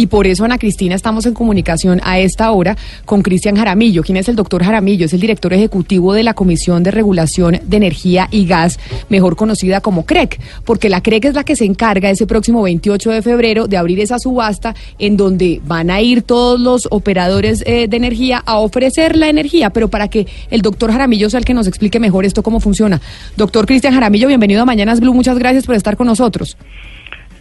[0.00, 4.02] y por eso, Ana Cristina, estamos en comunicación a esta hora con Cristian Jaramillo.
[4.02, 5.04] ¿Quién es el doctor Jaramillo?
[5.04, 8.78] Es el director ejecutivo de la Comisión de Regulación de Energía y Gas,
[9.10, 13.10] mejor conocida como CREC, porque la CREC es la que se encarga ese próximo 28
[13.10, 17.86] de febrero de abrir esa subasta en donde van a ir todos los operadores eh,
[17.86, 21.52] de energía a ofrecer la energía, pero para que el doctor Jaramillo sea el que
[21.52, 23.02] nos explique mejor esto cómo funciona.
[23.36, 26.56] Doctor Cristian Jaramillo, bienvenido a Mañanas Blue, muchas gracias por estar con nosotros.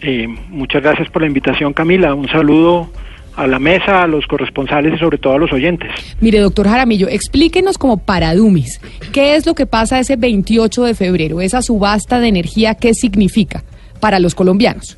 [0.01, 2.13] Eh, muchas gracias por la invitación, Camila.
[2.13, 2.89] Un saludo
[3.35, 5.89] a la mesa, a los corresponsales y sobre todo a los oyentes.
[6.19, 8.81] Mire, doctor Jaramillo, explíquenos como para Dumis,
[9.13, 13.63] ¿qué es lo que pasa ese 28 de febrero, esa subasta de energía, qué significa
[14.01, 14.97] para los colombianos?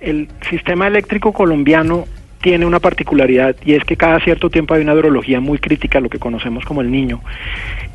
[0.00, 2.06] El sistema eléctrico colombiano
[2.42, 6.10] tiene una particularidad y es que cada cierto tiempo hay una hidrología muy crítica, lo
[6.10, 7.20] que conocemos como el niño,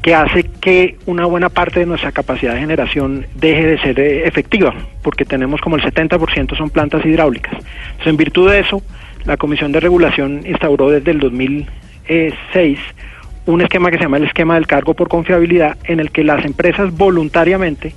[0.02, 4.28] que hace que una buena parte de nuestra capacidad de generación deje de ser eh,
[4.28, 7.54] efectiva, porque tenemos como el 70% son plantas hidráulicas.
[7.54, 8.82] Entonces, en virtud de eso,
[9.26, 12.80] la Comisión de Regulación instauró desde el 2006
[13.46, 16.44] un esquema que se llama el esquema del cargo por confiabilidad, en el que las
[16.46, 17.94] empresas voluntariamente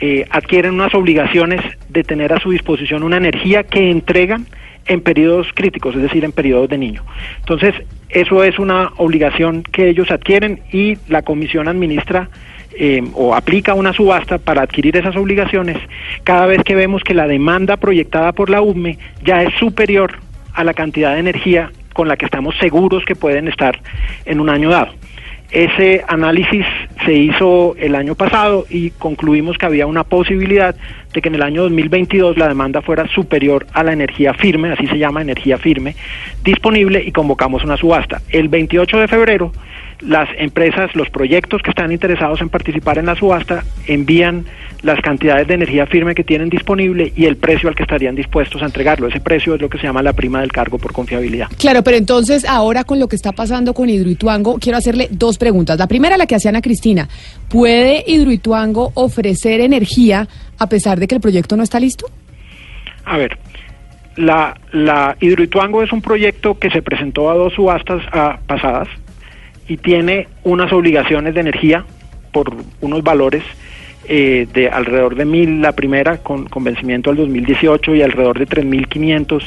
[0.00, 4.46] eh, adquieren unas obligaciones de tener a su disposición una energía que entregan
[4.86, 7.02] en periodos críticos, es decir, en periodos de niño.
[7.38, 7.74] Entonces,
[8.08, 12.28] eso es una obligación que ellos adquieren y la comisión administra
[12.72, 15.76] eh, o aplica una subasta para adquirir esas obligaciones
[16.24, 20.18] cada vez que vemos que la demanda proyectada por la UME ya es superior
[20.54, 23.78] a la cantidad de energía con la que estamos seguros que pueden estar
[24.24, 24.92] en un año dado.
[25.50, 26.64] Ese análisis
[27.04, 30.76] se hizo el año pasado y concluimos que había una posibilidad
[31.12, 34.86] de que en el año 2022 la demanda fuera superior a la energía firme, así
[34.86, 35.96] se llama energía firme,
[36.44, 38.22] disponible y convocamos una subasta.
[38.28, 39.52] El 28 de febrero
[40.00, 44.46] las empresas, los proyectos que están interesados en participar en la subasta envían
[44.82, 48.62] las cantidades de energía firme que tienen disponible y el precio al que estarían dispuestos
[48.62, 49.08] a entregarlo.
[49.08, 51.48] Ese precio es lo que se llama la prima del cargo por confiabilidad.
[51.58, 55.78] Claro, pero entonces ahora con lo que está pasando con Hidroituango, quiero hacerle dos preguntas.
[55.78, 57.08] La primera, la que hacía Ana Cristina.
[57.48, 60.26] ¿Puede Hidroituango ofrecer energía
[60.58, 62.06] a pesar de que el proyecto no está listo?
[63.04, 63.36] A ver,
[64.16, 68.88] la, la Hidroituango es un proyecto que se presentó a dos subastas ah, pasadas
[69.70, 71.84] y tiene unas obligaciones de energía
[72.32, 73.44] por unos valores
[74.08, 78.48] eh, de alrededor de mil la primera con, con vencimiento al 2018 y alrededor de
[78.48, 79.40] 3.500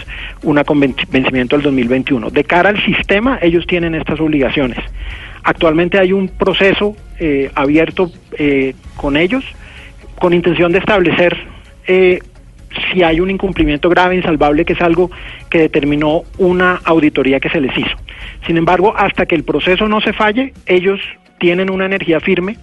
[0.43, 2.29] una con vencimiento al 2021.
[2.29, 4.79] De cara al sistema, ellos tienen estas obligaciones.
[5.43, 9.43] Actualmente hay un proceso eh, abierto eh, con ellos
[10.21, 11.35] con intención de establecer
[11.85, 12.21] eh,
[12.91, 15.11] si hay un incumplimiento grave, insalvable, que es algo
[15.49, 17.97] que determinó una auditoría que se les hizo.
[18.45, 20.99] Sin embargo, hasta que el proceso no se falle, ellos
[21.39, 22.57] tienen una energía firme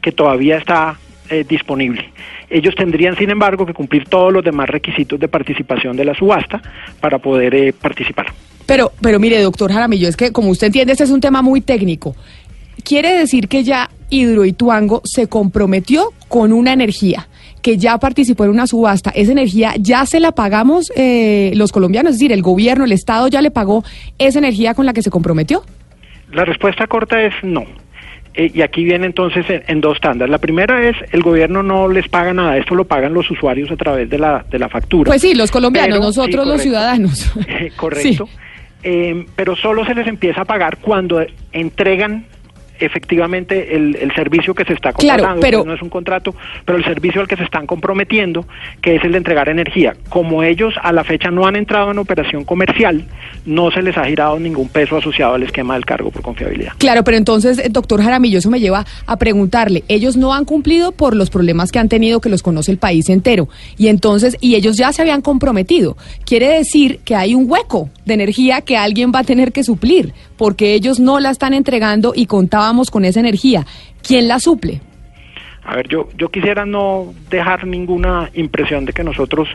[0.00, 0.98] que todavía está
[1.30, 2.10] eh, disponible.
[2.48, 6.62] Ellos tendrían, sin embargo, que cumplir todos los demás requisitos de participación de la subasta
[7.00, 8.26] para poder eh, participar.
[8.66, 11.60] Pero, pero mire, doctor Jaramillo, es que como usted entiende, este es un tema muy
[11.60, 12.14] técnico.
[12.84, 17.28] Quiere decir que ya Hidroituango se comprometió con una energía
[17.66, 22.12] que ya participó en una subasta, esa energía ya se la pagamos eh, los colombianos,
[22.12, 23.82] es decir, el gobierno, el Estado ya le pagó
[24.20, 25.64] esa energía con la que se comprometió.
[26.30, 27.64] La respuesta corta es no.
[28.34, 30.30] Eh, y aquí viene entonces en, dos tandas.
[30.30, 33.76] La primera es el gobierno no les paga nada, esto lo pagan los usuarios a
[33.76, 35.10] través de la, de la factura.
[35.10, 37.32] Pues sí, los colombianos, nosotros los ciudadanos.
[37.74, 38.28] correcto.
[38.84, 42.26] Eh, pero solo se les empieza a pagar cuando entregan
[42.80, 46.84] efectivamente el, el, servicio que se está contratando, pero, no es un contrato, pero el
[46.84, 48.46] servicio al que se están comprometiendo,
[48.80, 49.94] que es el de entregar energía.
[50.08, 53.04] Como ellos a la fecha no han entrado en operación comercial,
[53.44, 56.72] no se les ha girado ningún peso asociado al esquema del cargo por confiabilidad.
[56.78, 60.92] Claro, pero entonces, eh, doctor Jaramillo, eso me lleva a preguntarle, ellos no han cumplido
[60.92, 64.54] por los problemas que han tenido, que los conoce el país entero, y entonces, y
[64.54, 65.96] ellos ya se habían comprometido.
[66.24, 70.12] Quiere decir que hay un hueco de energía que alguien va a tener que suplir,
[70.36, 72.26] porque ellos no la están entregando y
[72.90, 73.64] con esa energía.
[74.02, 74.80] ¿Quién la suple?
[75.64, 79.48] A ver, yo, yo quisiera no dejar ninguna impresión de que nosotros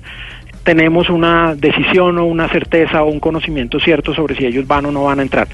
[0.63, 4.91] tenemos una decisión o una certeza o un conocimiento cierto sobre si ellos van o
[4.91, 5.47] no van a entrar.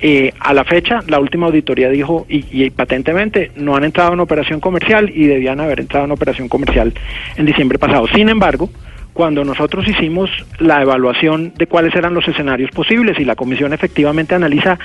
[0.00, 4.60] Eh, a la fecha, la última auditoría dijo, y, patentemente, no han entrado en operación
[4.60, 6.92] comercial y debían haber entrado en operación comercial
[7.36, 8.06] en diciembre pasado.
[8.08, 8.70] Sin embargo,
[9.14, 10.28] cuando nosotros hicimos
[10.58, 14.78] la evaluación de cuáles eran los escenarios posibles y la comisión efectivamente analiza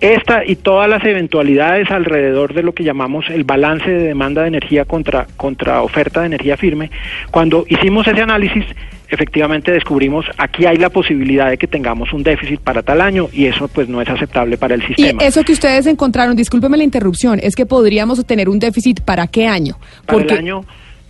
[0.00, 4.48] esta y todas las eventualidades alrededor de lo que llamamos el balance de demanda de
[4.48, 6.90] energía contra, contra oferta de energía firme,
[7.30, 8.64] cuando hicimos ese análisis,
[9.08, 13.46] efectivamente descubrimos aquí hay la posibilidad de que tengamos un déficit para tal año y
[13.46, 15.22] eso pues no es aceptable para el sistema.
[15.22, 19.26] Y eso que ustedes encontraron, discúlpeme la interrupción, es que podríamos tener un déficit para
[19.26, 19.76] qué año?
[20.06, 20.64] Para el año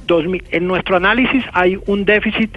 [0.06, 0.44] 2000.
[0.50, 2.50] En nuestro análisis hay un déficit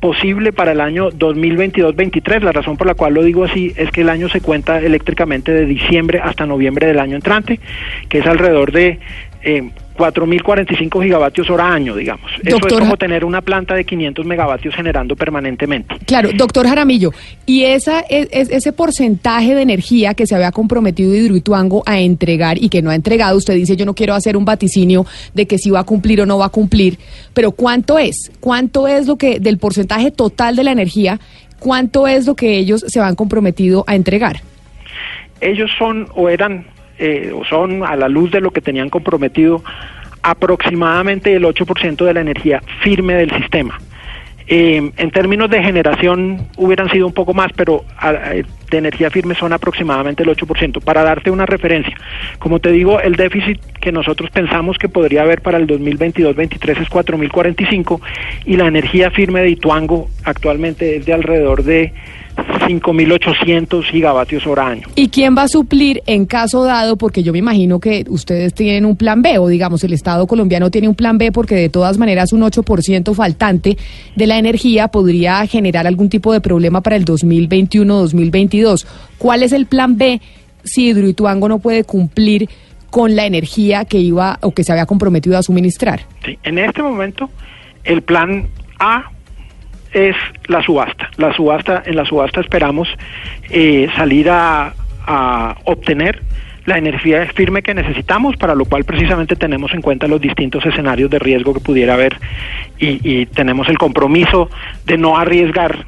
[0.00, 2.40] posible para el año 2022-23.
[2.42, 5.52] La razón por la cual lo digo así es que el año se cuenta eléctricamente
[5.52, 7.60] de diciembre hasta noviembre del año entrante,
[8.08, 8.98] que es alrededor de
[9.42, 9.70] eh,
[10.00, 12.30] 4.045 gigavatios hora año, digamos.
[12.42, 15.94] Eso es como tener una planta de 500 megavatios generando permanentemente.
[16.06, 17.12] Claro, doctor Jaramillo,
[17.44, 22.70] y esa, es, ese porcentaje de energía que se había comprometido Hidroituango a entregar y
[22.70, 25.04] que no ha entregado, usted dice yo no quiero hacer un vaticinio
[25.34, 26.98] de que si va a cumplir o no va a cumplir,
[27.34, 28.32] pero ¿cuánto es?
[28.40, 31.20] ¿Cuánto es lo que del porcentaje total de la energía,
[31.58, 34.40] cuánto es lo que ellos se van comprometido a entregar?
[35.42, 36.64] Ellos son o eran
[37.00, 39.62] eh, son a la luz de lo que tenían comprometido
[40.22, 43.78] aproximadamente el 8% de la energía firme del sistema.
[44.52, 47.84] Eh, en términos de generación hubieran sido un poco más, pero
[48.68, 50.82] de energía firme son aproximadamente el 8%.
[50.82, 51.96] Para darte una referencia,
[52.40, 56.90] como te digo, el déficit que nosotros pensamos que podría haber para el 2022-23 es
[56.90, 58.00] 4.045
[58.44, 61.92] y la energía firme de Ituango actualmente es de alrededor de
[62.46, 64.86] 5.800 gigavatios hora año.
[64.94, 66.96] ¿Y quién va a suplir en caso dado?
[66.96, 70.70] Porque yo me imagino que ustedes tienen un plan B, o digamos, el Estado colombiano
[70.70, 73.76] tiene un plan B, porque de todas maneras un 8% faltante
[74.16, 78.86] de la energía podría generar algún tipo de problema para el 2021-2022.
[79.18, 80.20] ¿Cuál es el plan B
[80.64, 82.48] si Hidroituango no puede cumplir
[82.90, 86.06] con la energía que iba o que se había comprometido a suministrar?
[86.24, 87.30] Sí, en este momento
[87.84, 88.48] el plan
[88.78, 89.10] A
[89.92, 90.16] es
[90.46, 91.10] la subasta.
[91.16, 92.88] La subasta, en la subasta esperamos
[93.50, 94.74] eh, salir a,
[95.64, 96.22] obtener
[96.66, 101.10] la energía firme que necesitamos, para lo cual precisamente tenemos en cuenta los distintos escenarios
[101.10, 102.16] de riesgo que pudiera haber
[102.78, 104.48] y, tenemos el compromiso
[104.86, 105.84] de no arriesgar,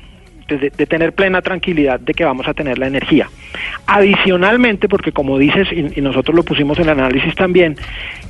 [0.49, 3.29] de, tener plena tranquilidad de que vamos a tener la energía.
[3.87, 7.77] Adicionalmente, porque como dices, y, nosotros lo pusimos en el análisis también,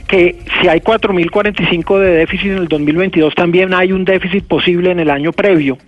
[0.09, 5.00] que si hay 4.045 de déficit en el 2022, también hay un déficit posible en
[5.00, 5.79] el año previo.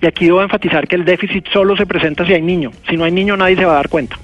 [0.00, 2.70] Y aquí debo enfatizar que el déficit solo se presenta si hay niño.
[2.88, 4.16] Si no hay niño, nadie se va a dar cuenta.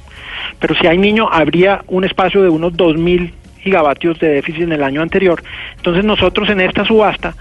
[0.58, 3.32] Pero si hay niño, habría un espacio de unos 2.000
[3.64, 5.42] gigavatios de déficit en el año anterior.
[5.76, 7.34] Entonces nosotros en esta subasta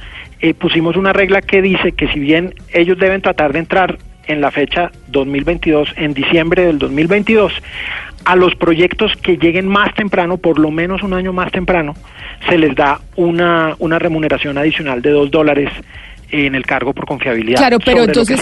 [0.44, 3.98] eh, pusimos una regla que dice que si bien ellos deben tratar de entrar
[4.28, 7.54] en la fecha 2022, en diciembre del 2022,
[8.26, 11.96] a los proyectos que lleguen más temprano, por lo menos un año más temprano,
[12.50, 15.70] se les da una, una remuneración adicional de dos dólares
[16.34, 17.60] en el cargo por confiabilidad.
[17.60, 18.40] Claro, pero entonces,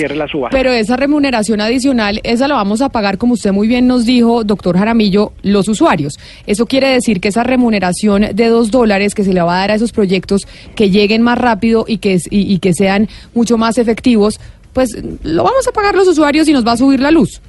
[0.50, 4.46] pero esa remuneración adicional, esa la vamos a pagar, como usted muy bien nos dijo,
[4.46, 6.18] doctor Jaramillo, los usuarios.
[6.48, 9.72] Eso quiere decir que esa remuneración de dos dólares que se le va a dar
[9.72, 14.40] a esos proyectos que lleguen más rápido y que, y que sean mucho más efectivos,
[14.72, 17.42] pues lo vamos a pagar los usuarios y nos va a subir la luz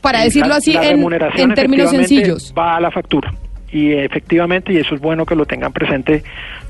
[0.00, 2.54] para decirlo así en, términos sencillos.
[2.56, 3.34] Va a la factura
[3.70, 6.22] y efectivamente, y eso es bueno que lo tengan presente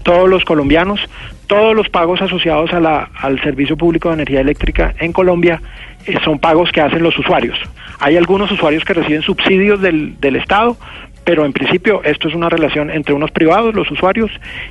[0.02, 1.00] todos los colombianos,
[1.46, 5.60] todos los pagos asociados a la, al servicio público de energía eléctrica en Colombia
[6.06, 7.58] eh, son pagos que hacen los usuarios.
[8.00, 10.76] Hay algunos usuarios que reciben subsidios del, del Estado,
[11.24, 14.30] pero en principio esto es una relación entre unos privados, los usuarios,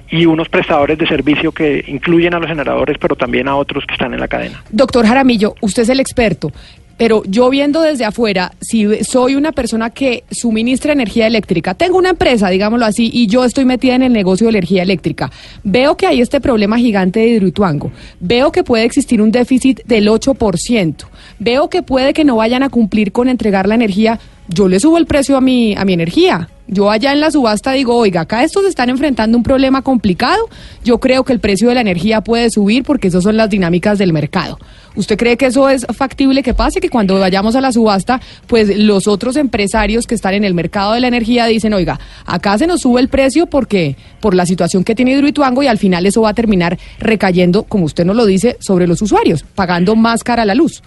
[0.09, 3.93] y unos prestadores de servicio que incluyen a los generadores, pero también a otros que
[3.93, 4.63] están en la cadena.
[4.71, 6.51] Doctor Jaramillo, usted es el experto.
[6.97, 12.09] Pero yo viendo desde afuera, si soy una persona que suministra energía eléctrica, tengo una
[12.09, 15.31] empresa, digámoslo así, y yo estoy metida en el negocio de energía eléctrica,
[15.63, 20.07] veo que hay este problema gigante de Hidroituango, veo que puede existir un déficit del
[20.07, 20.95] 8%,
[21.39, 24.97] veo que puede que no vayan a cumplir con entregar la energía, yo le subo
[24.97, 26.49] el precio a mi, a mi energía.
[26.67, 30.49] Yo allá en la subasta digo, oiga, acá estos están enfrentando un problema complicado.
[30.83, 33.97] Yo creo que el precio de la energía puede subir porque esas son las dinámicas
[33.97, 34.57] del mercado.
[34.97, 36.81] ¿Usted cree que eso es factible que pase?
[36.81, 40.93] Que cuando vayamos a la subasta, pues los otros empresarios que están en el mercado
[40.93, 44.83] de la energía dicen, oiga, acá se nos sube el precio porque por la situación
[44.83, 48.25] que tiene Hidroituango y al final eso va a terminar recayendo, como usted nos lo
[48.25, 50.81] dice, sobre los usuarios, pagando más cara la luz.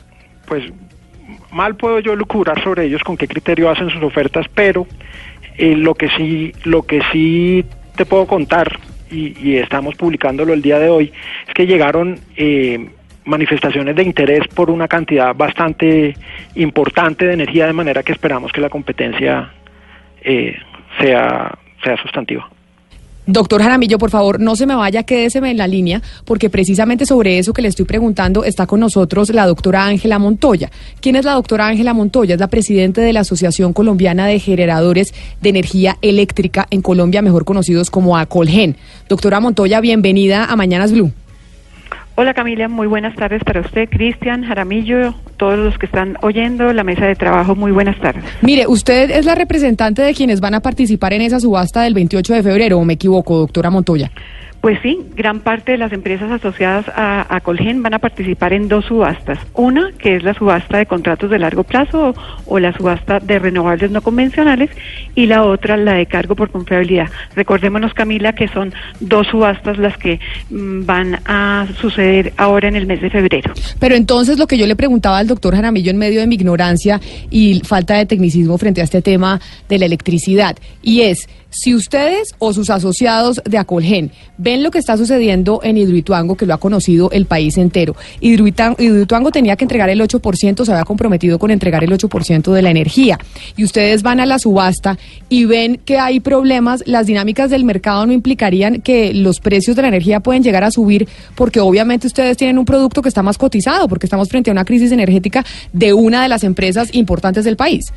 [0.46, 0.64] Pues
[1.52, 4.88] mal puedo yo lucubrar sobre ellos con qué criterio hacen sus ofertas, pero
[5.56, 7.64] eh, lo que sí, lo que sí
[7.94, 11.12] te puedo contar y, estamos publicándolo el día de hoy
[11.46, 12.90] es que llegaron eh,
[13.24, 16.16] manifestaciones de interés por una cantidad bastante
[16.54, 19.52] importante de energía, de manera que esperamos que la competencia
[20.22, 20.56] eh,
[20.98, 22.48] sea, sea sustantiva.
[23.26, 27.38] Doctor Jaramillo, por favor, no se me vaya, quédeseme en la línea, porque precisamente sobre
[27.38, 30.70] eso que le estoy preguntando está con nosotros la doctora Ángela Montoya.
[31.00, 32.34] ¿Quién es la doctora Ángela Montoya?
[32.34, 37.44] Es la presidenta de la Asociación Colombiana de Generadores de Energía Eléctrica en Colombia, mejor
[37.44, 38.76] conocidos como ACOLGEN.
[39.08, 41.12] Doctora Montoya, bienvenida a Mañanas Blue.
[42.20, 46.84] Hola Camila, muy buenas tardes para usted, Cristian, Jaramillo, todos los que están oyendo la
[46.84, 48.22] mesa de trabajo, muy buenas tardes.
[48.42, 52.34] Mire, usted es la representante de quienes van a participar en esa subasta del 28
[52.34, 54.10] de febrero, ¿o me equivoco, doctora Montoya?
[54.60, 58.84] Pues sí, gran parte de las empresas asociadas a, Colgen van a participar en dos
[58.84, 59.38] subastas.
[59.54, 62.14] Una, que es la subasta de contratos de largo plazo
[62.44, 64.68] o, la subasta de renovables no convencionales,
[65.14, 67.08] y la otra, la de cargo por confiabilidad.
[67.34, 72.86] Recordémonos, Camila, que son dos subastas las que mm, van a suceder ahora en el
[72.86, 73.54] mes de febrero.
[73.78, 77.00] Pero entonces lo que yo le preguntaba al doctor Jaramillo en medio de mi ignorancia
[77.30, 79.40] y falta de tecnicismo frente a este tema
[79.70, 84.78] de la electricidad, y es, si ustedes o sus asociados de Acolgen ven lo que
[84.78, 89.88] está sucediendo en Hidroituango, que lo ha conocido el país entero, Hidroituango, tenía que entregar
[89.88, 93.18] el 8%, se había comprometido con entregar el 8% de la energía,
[93.56, 98.06] y ustedes van a la subasta y ven que hay problemas, las dinámicas del mercado
[98.06, 102.36] no implicarían que los precios de la energía pueden llegar a subir, porque obviamente ustedes
[102.36, 105.92] tienen un producto que está más cotizado, porque estamos frente a una crisis energética de
[105.92, 107.92] una de las empresas importantes del país.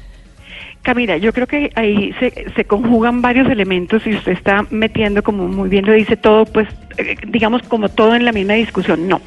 [0.83, 5.47] Camila, yo creo que ahí se, se conjugan varios elementos y usted está metiendo, como
[5.47, 9.07] muy bien lo dice, todo, pues, eh, digamos, como todo en la misma discusión.
[9.07, 9.21] No.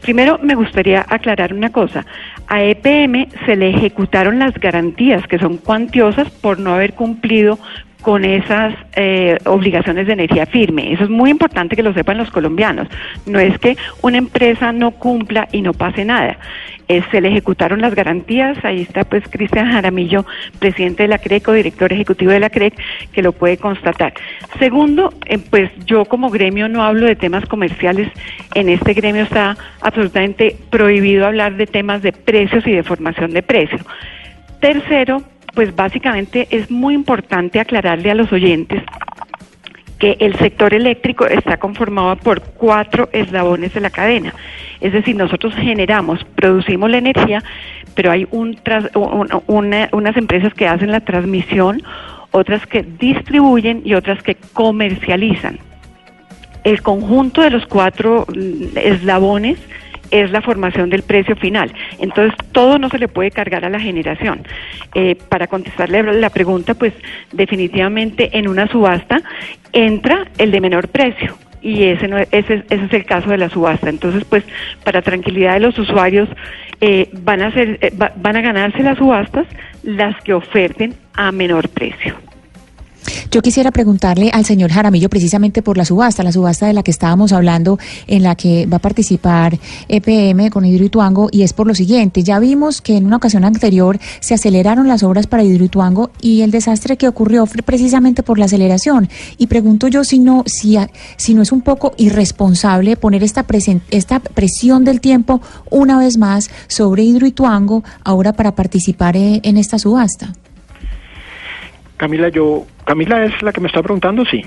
[0.00, 2.06] Primero, me gustaría aclarar una cosa.
[2.46, 7.58] A EPM se le ejecutaron las garantías, que son cuantiosas, por no haber cumplido
[8.02, 10.92] con esas eh, obligaciones de energía firme.
[10.92, 12.88] Eso es muy importante que lo sepan los colombianos.
[13.26, 16.36] No es que una empresa no cumpla y no pase nada.
[17.10, 18.62] se le ejecutaron las garantías.
[18.64, 20.26] Ahí está pues Cristian Jaramillo,
[20.58, 22.74] presidente de la CREC o director ejecutivo de la CREC,
[23.12, 24.12] que lo puede constatar.
[24.58, 28.10] Segundo, eh, pues yo como gremio no hablo de temas comerciales.
[28.54, 33.42] En este gremio está absolutamente prohibido hablar de temas de precios y de formación de
[33.42, 33.80] precios.
[34.60, 35.22] Tercero,
[35.54, 38.82] pues básicamente es muy importante aclararle a los oyentes
[40.02, 44.34] que el sector eléctrico está conformado por cuatro eslabones de la cadena.
[44.80, 47.40] Es decir, nosotros generamos, producimos la energía,
[47.94, 48.58] pero hay un
[49.46, 51.82] unas empresas que hacen la transmisión,
[52.32, 55.60] otras que distribuyen y otras que comercializan.
[56.64, 59.60] El conjunto de los cuatro mm, eslabones
[60.12, 61.72] es la formación del precio final.
[61.98, 64.42] Entonces, todo no se le puede cargar a la generación.
[64.94, 66.92] Eh, para contestarle la pregunta, pues
[67.32, 69.22] definitivamente en una subasta
[69.72, 73.48] entra el de menor precio y ese, no, ese, ese, es el caso de la
[73.48, 73.88] subasta.
[73.88, 74.44] Entonces, pues,
[74.84, 76.28] para tranquilidad de los usuarios,
[76.80, 79.46] eh, van, a ser, eh, van a ganarse las subastas
[79.82, 82.16] las que oferten a menor precio.
[83.30, 86.90] Yo quisiera preguntarle al señor Jaramillo precisamente por la subasta, la subasta de la que
[86.90, 91.74] estábamos hablando, en la que va a participar EPM con Hidroituango, y es por lo
[91.74, 92.22] siguiente.
[92.22, 96.50] Ya vimos que en una ocasión anterior se aceleraron las obras para Hidroituango y el
[96.50, 99.08] desastre que ocurrió fue precisamente por la aceleración.
[99.38, 100.76] Y pregunto yo si no, si,
[101.16, 103.44] si no es un poco irresponsable poner esta,
[103.90, 105.40] esta presión del tiempo
[105.70, 110.32] una vez más sobre Hidroituango ahora para participar eh, en esta subasta.
[112.02, 114.44] Camila, yo, Camila es la que me está preguntando, sí.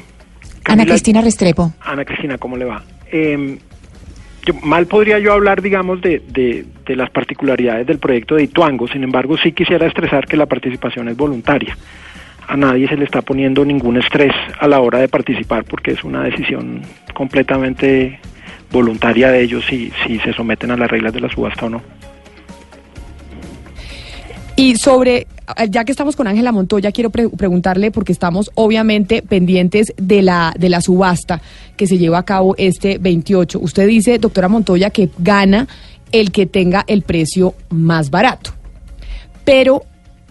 [0.66, 1.72] Ana Cristina Restrepo.
[1.80, 2.84] Ana Cristina, ¿cómo le va?
[3.10, 3.60] Em,
[4.62, 9.38] mal podría yo hablar, digamos, de, de, las particularidades del proyecto de Ituango, sin embargo,
[9.38, 11.78] sí quisiera estresar que la participación es voluntaria.
[12.46, 16.04] A nadie se le está poniendo ningún estrés a la hora de participar porque es
[16.04, 16.82] una decisión
[17.14, 18.20] completamente
[18.70, 21.82] voluntaria de ellos si, si se someten a las reglas de la subasta o no.
[24.58, 25.28] Y sobre,
[25.70, 30.70] ya que estamos con Ángela Montoya, quiero preguntarle, porque estamos obviamente pendientes de la, de
[30.70, 31.42] la subasta
[31.78, 33.60] que se lleva a cabo este 28.
[33.60, 35.68] Usted dice, doctora Montoya, que gana
[36.12, 38.52] el que tenga el precio más barato.
[39.44, 39.84] Pero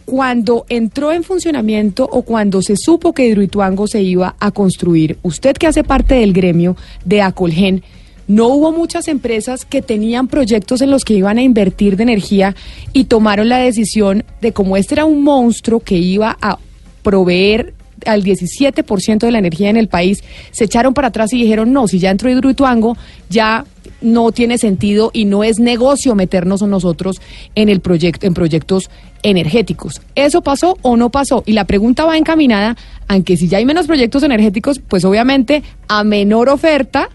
[0.05, 5.57] cuando entró en funcionamiento o cuando se supo que Hidroituango se iba a construir, usted
[5.57, 7.83] que hace parte del gremio de Acolgen,
[8.27, 12.55] no hubo muchas empresas que tenían proyectos en los que iban a invertir de energía
[12.93, 16.59] y tomaron la decisión de como este era un monstruo que iba a
[17.03, 17.75] proveer
[18.07, 21.89] al 17% de la energía en el país, se echaron para atrás y dijeron, no,
[21.89, 22.99] si ya entró Hidroituango,
[23.31, 23.65] ya
[24.03, 27.21] no tiene sentido y no es negocio meternos nosotros
[27.55, 28.91] en el proyecto en proyectos
[29.23, 30.03] energéticos.
[30.15, 31.43] ¿Eso pasó o no pasó?
[31.47, 32.77] Y la pregunta va encaminada
[33.09, 37.09] aunque si ya hay menos proyectos energéticos, pues obviamente a menor oferta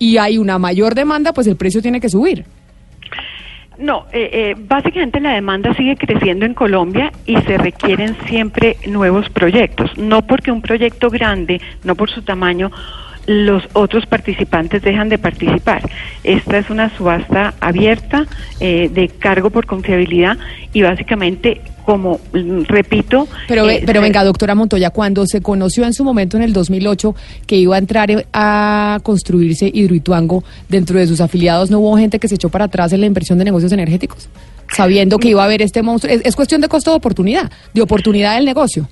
[0.00, 2.44] y hay una mayor demanda, pues el precio tiene que subir.
[3.78, 9.28] No, eh, eh, básicamente la demanda sigue creciendo en Colombia y se requieren siempre nuevos
[9.30, 9.96] proyectos.
[9.96, 12.70] No porque un proyecto grande, no por su tamaño,
[13.26, 15.82] los otros participantes dejan de participar.
[16.24, 18.26] Esta es una subasta abierta
[18.60, 20.36] eh, de cargo por confiabilidad
[20.72, 23.26] y básicamente como mm, repito.
[23.48, 27.14] Pero, eh, pero venga, doctora Montoya, cuando se conoció en su momento en el 2008
[27.46, 32.18] que iba a entrar eh, a construirse Hidroituango dentro de sus afiliados, ¿no hubo gente
[32.18, 34.28] que se echó para atrás en la inversión de negocios energéticos?
[34.72, 36.14] Sabiendo que iba a haber este monstruo.
[36.22, 38.88] Es, cuestión de costo de oportunidad, de oportunidad del negocio.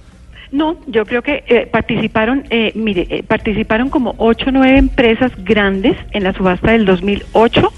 [0.51, 5.31] No, yo creo que eh, participaron, eh, mire, eh, participaron como ocho o nueve empresas
[5.45, 7.73] grandes en la subasta del 2008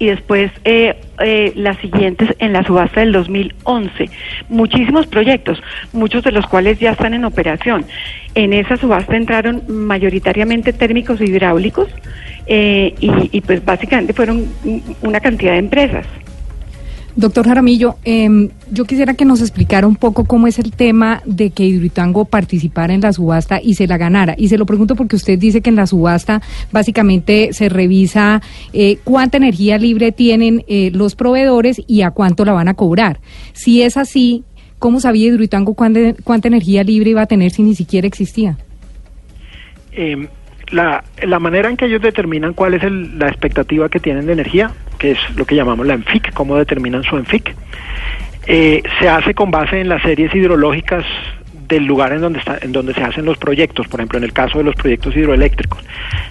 [0.00, 0.50] y después
[1.54, 4.10] las siguientes en la subasta del 2011.
[4.48, 7.86] Muchísimos proyectos, muchos de los cuales ya están en operación.
[8.34, 11.88] En esa subasta entraron mayoritariamente térmicos e hidráulicos
[12.48, 14.46] y, y pues básicamente fueron
[15.00, 16.06] una cantidad de empresas.
[17.16, 21.48] Doctor Jaramillo, em, yo quisiera que nos explicara un poco cómo es el tema de
[21.48, 24.34] que Hidroituango participara en la subasta y se la ganara.
[24.36, 26.42] Y se lo pregunto porque usted dice que en la subasta
[26.72, 28.42] básicamente se revisa
[28.74, 33.18] eh, cuánta energía libre tienen eh, los proveedores y a cuánto la van a cobrar.
[33.54, 34.44] Si es así,
[34.78, 38.58] ¿cómo sabía Hidroituango cuánta, energía libre iba a tener si ni siquiera existía?
[40.70, 44.72] La, la manera en que ellos determinan cuál es la expectativa que tienen de energía
[44.96, 47.54] que es lo que llamamos la ENFIC, cómo determinan su ENFIC.
[48.46, 51.04] Eh, se hace con base en las series hidrológicas
[51.68, 54.32] del lugar en donde, está, en donde se hacen los proyectos, por ejemplo, en el
[54.32, 55.82] caso de los proyectos hidroeléctricos.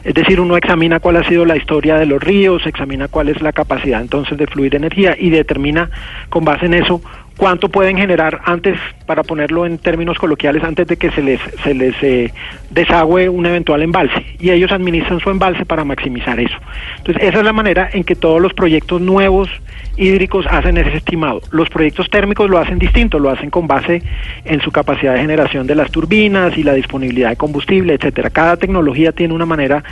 [0.04, 3.42] Es decir, uno examina cuál ha sido la historia de los ríos, examina cuál es
[3.42, 5.89] la capacidad entonces de fluir energía y determina
[6.30, 7.01] con base en eso
[7.38, 11.74] cuánto pueden generar antes, para ponerlo en términos coloquiales, antes de que se les, se
[11.74, 12.34] les eh,
[12.70, 14.25] desagüe un eventual embalse.
[14.39, 16.58] Y ellos administran su embalse para maximizar eso.
[16.98, 19.50] Entonces, esa es la manera en que todos los proyectos nuevos
[19.98, 21.42] hídricos hacen ese estimado.
[21.51, 24.01] Los proyectos térmicos lo hacen distinto, lo hacen con base
[24.44, 28.30] en su capacidad de generación de las turbinas y la disponibilidad de combustible, etcétera.
[28.30, 29.84] Cada tecnología tiene una manera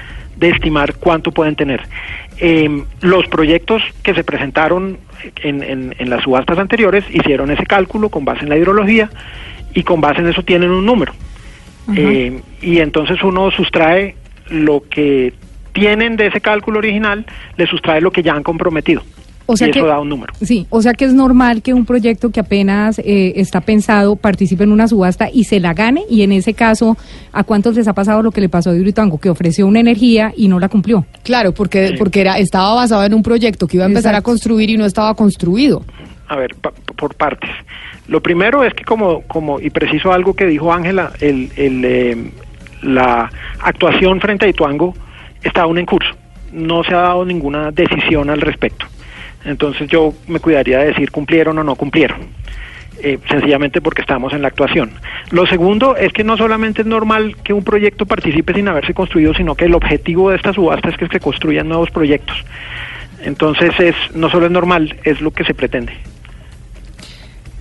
[0.44, 1.82] de estimar cuánto pueden tener.
[2.38, 4.98] Eh, los proyectos que se presentaron
[5.42, 9.10] en, en, las subastas anteriores hicieron ese cálculo con base en la hidrología
[9.74, 11.14] y con base en eso tienen un número.
[11.96, 14.16] Eh, y entonces uno sustrae
[14.50, 15.34] lo que
[15.72, 19.02] tienen de ese cálculo original, le sustrae lo que ya han comprometido.
[19.46, 20.34] O sea y eso que, da un número.
[20.42, 24.64] Sí, o sea que es normal que un proyecto que apenas eh, está pensado participe
[24.64, 26.04] en una subasta y se la gane.
[26.10, 26.98] Y en ese caso,
[27.32, 29.18] ¿a cuántos les ha pasado lo que le pasó a Hidroituango?
[29.18, 31.06] Que ofreció una energía y no la cumplió.
[31.24, 34.70] Claro, porque, porque era, estaba basado en un proyecto que iba a empezar a construir
[34.70, 35.84] y no estaba construido.
[36.30, 36.56] A ver,
[36.96, 37.50] por partes.
[38.08, 42.32] Lo primero es que como, como y preciso algo que dijo Ángela, el, el, eh,
[42.82, 43.30] la
[43.60, 44.94] actuación frente a Ituango
[45.42, 46.12] está aún en curso.
[46.52, 48.86] No se ha dado ninguna decisión al respecto.
[49.46, 52.20] Entonces yo me cuidaría de decir cumplieron o no cumplieron.
[53.02, 54.92] Eh, sencillamente porque estamos en la actuación.
[55.32, 59.34] Lo segundo es que no solamente es normal que un proyecto participe sin haberse construido,
[59.34, 62.38] sino que el objetivo de esta subasta es que se construyan nuevos proyectos.
[63.24, 65.94] Entonces es no solo es normal, es lo que se pretende.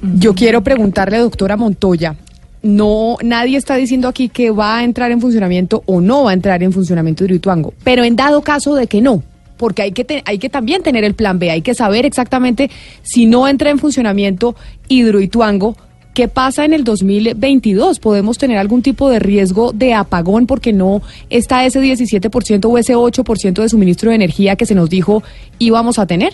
[0.03, 2.15] Yo quiero preguntarle, doctora Montoya,
[2.63, 6.35] no, nadie está diciendo aquí que va a entrar en funcionamiento o no va a
[6.35, 9.23] entrar en funcionamiento Hidroituango, pero en dado caso de que no,
[9.63, 12.69] porque hay que, hay que también tener el plan B, hay que saber exactamente
[13.03, 14.57] si no entra en funcionamiento
[14.89, 15.77] Hidroituango,
[16.15, 18.01] ¿qué pasa en el 2022?
[18.01, 22.97] ¿Podemos tener algún tipo de riesgo de apagón porque no está ese 17% o ese
[22.97, 25.23] 8% de suministro de energía que se nos dijo
[25.61, 26.33] íbamos a tener?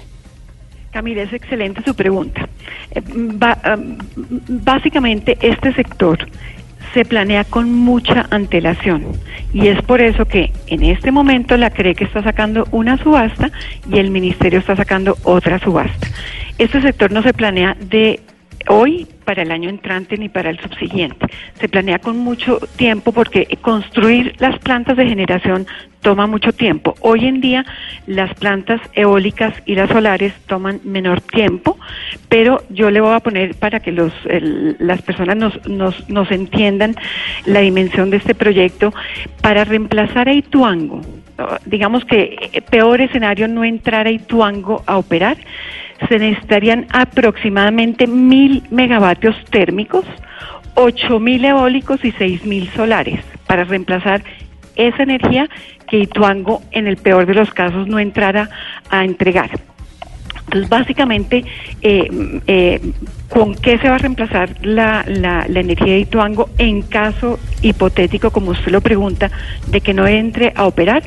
[0.90, 2.48] Camila, es excelente su pregunta.
[2.92, 3.02] Eh,
[4.48, 6.18] básicamente, este sector
[6.94, 9.06] se planea con mucha antelación
[9.52, 13.50] y es por eso que en este momento la CRE que está sacando una subasta
[13.90, 16.08] y el ministerio está sacando otra subasta.
[16.58, 18.20] Este sector no se planea de
[18.68, 21.26] hoy para el año entrante ni para el subsiguiente.
[21.60, 25.66] Se planea con mucho tiempo porque construir las plantas de generación
[26.00, 26.94] toma mucho tiempo.
[27.00, 27.66] Hoy en día
[28.06, 31.76] las plantas eólicas y las solares toman menor tiempo,
[32.30, 34.14] pero yo le voy a poner para que los,
[34.78, 36.94] las personas nos, nos, nos entiendan
[37.44, 38.94] la dimensión de este proyecto,
[39.42, 41.02] para reemplazar a Ituango,
[41.66, 45.36] digamos que peor escenario no entrar a Ituango a operar,
[46.08, 50.04] se necesitarían aproximadamente mil megavatios térmicos,
[50.74, 54.22] ocho mil eólicos y seis mil solares para reemplazar
[54.76, 55.48] esa energía
[55.88, 58.48] que Ituango en el peor de los casos no entrara
[58.90, 59.50] a entregar.
[60.44, 61.44] Entonces, básicamente,
[61.82, 62.80] eh, eh,
[63.28, 68.30] ¿con qué se va a reemplazar la, la, la, energía de Ituango en caso hipotético,
[68.30, 69.30] como usted lo pregunta,
[69.66, 71.02] de que no entre a operar?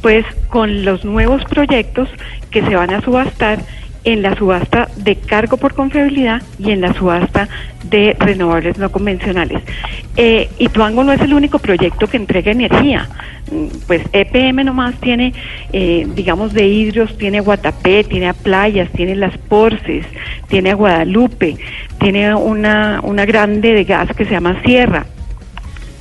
[0.00, 2.08] Pues con los nuevos proyectos
[2.50, 3.60] que se van a subastar
[4.04, 7.48] en la subasta de cargo por confiabilidad y en la subasta
[7.84, 9.62] de renovables no convencionales.
[10.16, 13.08] Eh, Ituango no es el único proyecto que entrega energía.
[13.50, 15.32] Mm, pues EPM nomás tiene,
[15.72, 20.06] eh, digamos, de hidros, tiene Guatapé, tiene a Playas, tiene Las Porces,
[20.48, 21.56] tiene a Guadalupe,
[21.98, 25.06] tiene una, una grande de gas que se llama Sierra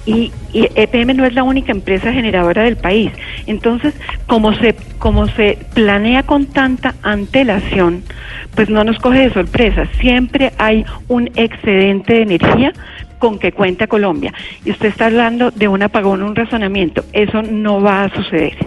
[0.06, 3.12] y, EPM no es la única empresa generadora del país.
[3.46, 3.94] Entonces,
[4.28, 8.04] como se, como se planea con tanta antelación,
[8.56, 9.86] pues no nos coge de sorpresa.
[10.00, 12.74] Siempre hay un excedente de energía
[13.20, 14.34] con que cuenta Colombia.
[14.66, 17.04] Y usted está hablando de un apagón, un razonamiento.
[17.14, 18.58] Eso no va a suceder.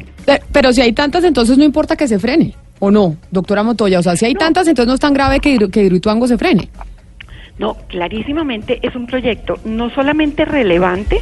[0.52, 3.98] Pero si hay tantas, entonces no importa que se frene, ¿o no, doctora Montoya?
[3.98, 6.70] O sea, si hay tantas, entonces no es tan grave que, que Hidroituango se frene.
[7.58, 11.20] No, clarísimamente es un proyecto no solamente relevante,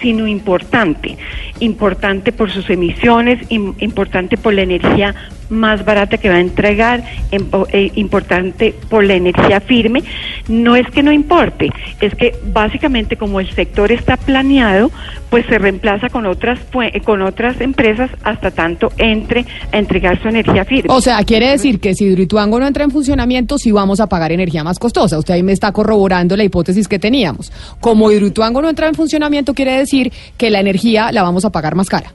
[0.00, 1.16] sino importante.
[1.60, 5.14] Importante por sus emisiones, im- importante por la energía
[5.50, 10.02] más barata que va a entregar, empo- eh, importante por la energía firme.
[10.48, 14.90] No es que no importe, es que básicamente como el sector está planeado,
[15.28, 20.28] pues se reemplaza con otras fue- con otras empresas hasta tanto entre a entregar su
[20.28, 20.92] energía firme.
[20.92, 24.32] O sea, quiere decir que si Hidroituango no entra en funcionamiento, sí vamos a pagar
[24.32, 25.18] energía más costosa.
[25.18, 27.52] Usted ahí me está corroborando la hipótesis que teníamos.
[27.80, 31.74] Como Hidroituango no entra en funcionamiento, quiere decir que la energía la vamos a pagar
[31.74, 32.12] más cara.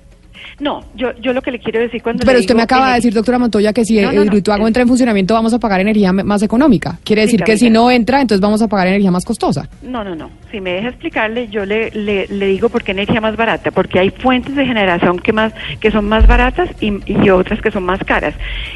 [0.59, 2.89] No, yo, yo lo que le quiero decir cuando Pero le usted digo me acaba
[2.89, 4.23] de decir, doctora Montoya, que si No, no, no.
[4.23, 6.97] Hidroituango entra en funcionamiento, vamos a pagar energía más económica.
[7.03, 9.67] Quiere Sí, decir que si no entra, entonces vamos a pagar energía más costosa.
[9.81, 10.29] No, no, no.
[10.51, 13.71] Si me deja explicarle, yo le, le, le digo por qué energía más barata.
[13.71, 17.71] Porque hay fuentes de generación que, más, que son más baratas y, y otras que
[17.71, 18.33] son más caras.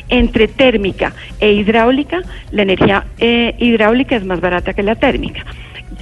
[0.10, 5.46] Entre térmica e hidráulica, la energía eh, hidráulica es más barata que la térmica.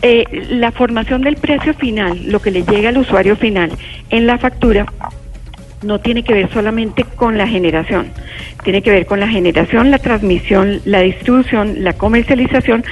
[0.01, 3.71] Eh, la formación del precio final, lo que le llega al usuario final
[4.11, 4.85] en la factura,
[5.81, 8.07] no tiene que ver solamente con la generación,
[8.63, 12.83] tiene que ver con la generación, la transmisión, la distribución, la comercialización,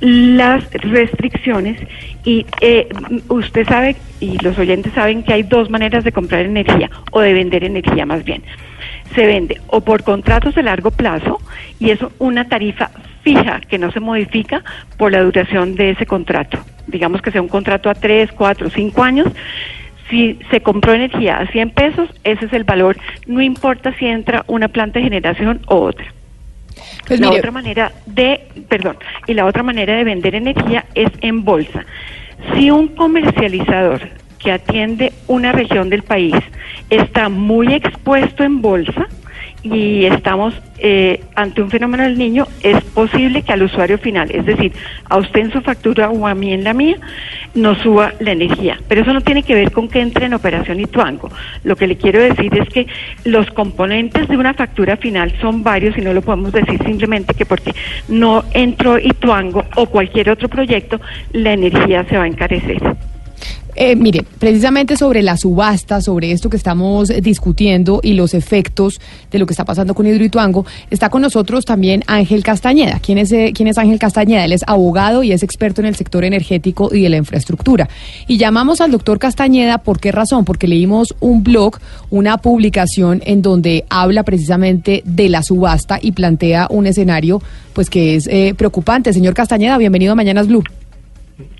[0.00, 1.80] las restricciones
[2.24, 2.88] y eh,
[3.28, 7.32] usted sabe y los oyentes saben que hay dos maneras de comprar energía o de
[7.32, 8.42] vender energía más bien.
[9.14, 11.38] Se vende o por contratos de largo plazo
[11.78, 12.90] y es una tarifa
[13.22, 14.62] fija que no se modifica
[14.98, 16.58] por la duración de ese contrato.
[16.86, 19.28] Digamos que sea un contrato a tres, cuatro, cinco años.
[20.08, 24.44] Si se compró energía a 100 pesos, ese es el valor, no importa si entra
[24.46, 26.06] una planta de generación o otra.
[27.06, 31.10] Pues la mire, otra manera de, perdón, y la otra manera de vender energía es
[31.20, 31.84] en bolsa.
[32.54, 34.00] Si un comercializador
[34.38, 36.34] que atiende una región del país
[36.90, 39.08] está muy expuesto en bolsa
[39.74, 44.44] y estamos eh, ante un fenómeno del niño, es posible que al usuario final, es
[44.44, 44.72] decir,
[45.08, 46.96] a usted en su factura o a mí en la mía,
[47.54, 48.78] nos suba la energía.
[48.88, 51.30] Pero eso no tiene que ver con que entre en operación Ituango.
[51.64, 52.86] Lo que le quiero decir es que
[53.24, 57.46] los componentes de una factura final son varios y no lo podemos decir simplemente que
[57.46, 57.72] porque
[58.08, 61.00] no entró Ituango o cualquier otro proyecto,
[61.32, 62.82] la energía se va a encarecer.
[63.78, 68.98] Eh, mire, precisamente sobre la subasta, sobre esto que estamos discutiendo y los efectos
[69.30, 73.00] de lo que está pasando con Hidroituango, está con nosotros también Ángel Castañeda.
[73.00, 74.46] ¿Quién es, eh, ¿Quién es Ángel Castañeda?
[74.46, 77.86] Él es abogado y es experto en el sector energético y de la infraestructura.
[78.26, 80.46] Y llamamos al doctor Castañeda, ¿por qué razón?
[80.46, 86.66] Porque leímos un blog, una publicación en donde habla precisamente de la subasta y plantea
[86.70, 87.42] un escenario
[87.74, 89.12] pues que es eh, preocupante.
[89.12, 90.64] Señor Castañeda, bienvenido a Mañanas Blue.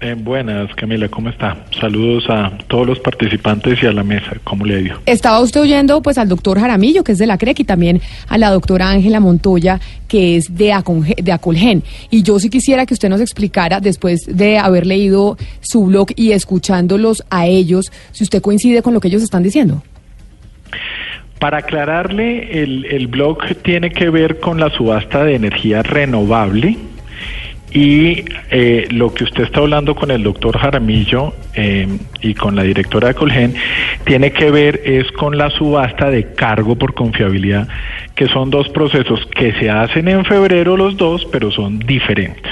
[0.00, 1.66] Eh, buenas, Camila, ¿cómo está?
[1.78, 5.00] Saludos a todos los participantes y a la mesa, ¿cómo le dio?
[5.04, 8.38] Estaba usted oyendo pues al doctor Jaramillo, que es de la CREC, y también a
[8.38, 11.82] la doctora Ángela Montoya, que es de, Aconge- de Acolgen.
[12.10, 16.32] Y yo sí quisiera que usted nos explicara, después de haber leído su blog y
[16.32, 19.82] escuchándolos a ellos, si usted coincide con lo que ellos están diciendo.
[21.38, 26.78] Para aclararle, el, el blog tiene que ver con la subasta de energía renovable
[27.76, 31.86] y eh, lo que usted está hablando con el doctor Jaramillo eh,
[32.22, 33.54] y con la directora de Colgen
[34.04, 37.68] tiene que ver es con la subasta de cargo por confiabilidad,
[38.14, 42.50] que son dos procesos que se hacen en febrero los dos, pero son diferentes.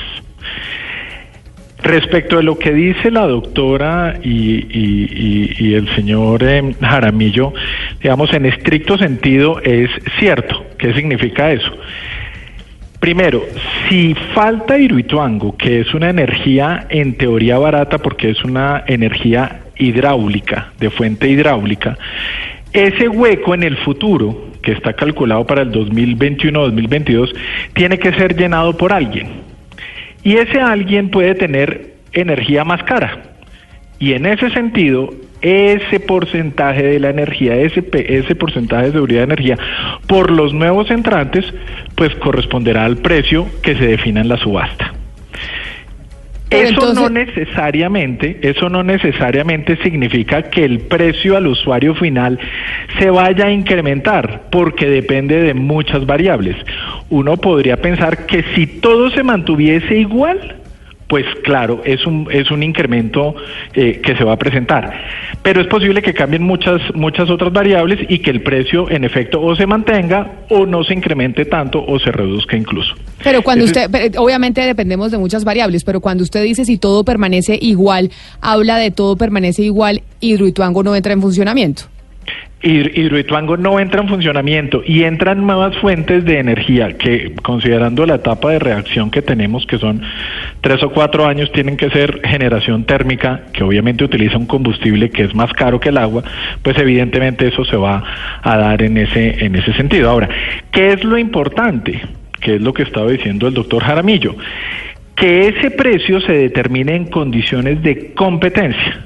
[1.83, 7.55] Respecto de lo que dice la doctora y, el señor eh, Jaramillo,
[8.03, 10.67] digamos, en estricto sentido es cierto.
[10.77, 11.73] ¿Qué significa eso?
[13.05, 13.45] Primero,
[13.87, 20.73] si falta Hidroituango, que es una energía en teoría barata porque es una energía hidráulica,
[20.81, 21.99] de fuente hidráulica,
[22.73, 27.35] ese hueco en el futuro, que está calculado para el 2021-2022,
[27.75, 29.29] tiene que ser llenado por alguien.
[30.23, 33.35] Y ese alguien puede tener energía más cara.
[33.99, 35.11] Y en ese sentido,
[35.45, 39.59] ese porcentaje de la energía, ese, ese porcentaje de seguridad de energía
[40.07, 41.45] por los nuevos entrantes,
[41.95, 44.95] pues corresponderá al precio que se defina en la subasta.
[46.49, 52.39] Pero Eso no necesariamente, eso no necesariamente significa que el precio al usuario final
[52.99, 56.57] se vaya a incrementar, porque depende de muchas variables.
[57.11, 60.57] Uno podría pensar que si todo se mantuviese igual,
[61.15, 63.37] pues claro, es un, es un incremento
[63.73, 64.93] eh, que se va a presentar.
[65.45, 69.41] Pero es posible que cambien muchas, muchas otras variables y que el precio en efecto
[69.41, 72.97] o se mantenga o no se incremente tanto o se reduzca incluso.
[73.23, 77.57] Pero cuando usted, obviamente dependemos de muchas variables, pero cuando usted dice si todo permanece
[77.63, 81.94] igual, habla de todo permanece igual, Hidroituango no entra en funcionamiento.
[82.65, 88.53] Hidroituango no entra en funcionamiento y entran nuevas fuentes de energía que, considerando la etapa
[88.53, 90.01] de reacción que tenemos, que son
[90.63, 95.25] tres o cuatro años, tienen que ser generación térmica, que obviamente utiliza un combustible que
[95.25, 96.25] es más caro que el agua,
[96.63, 98.03] pues evidentemente eso se va
[98.43, 100.09] a dar en ese, en ese sentido.
[100.09, 100.31] Ahora,
[100.73, 102.01] ¿qué es lo importante?
[102.41, 104.37] ¿Qué es lo que estaba diciendo el doctor Jaramillo?
[105.15, 109.05] Que ese precio se determine en condiciones de competencia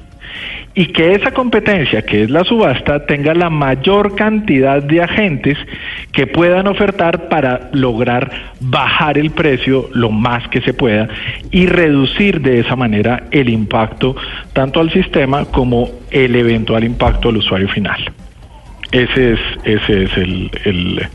[0.79, 5.59] y que esa competencia, que es la subasta, tenga la mayor cantidad de agentes
[6.13, 11.09] que puedan ofertar para lograr bajar el precio lo más que se pueda
[11.51, 14.15] y reducir de esa manera el impacto
[14.53, 17.99] tanto al sistema como el eventual impacto al usuario final.
[18.93, 21.09] Ese es, ese es el,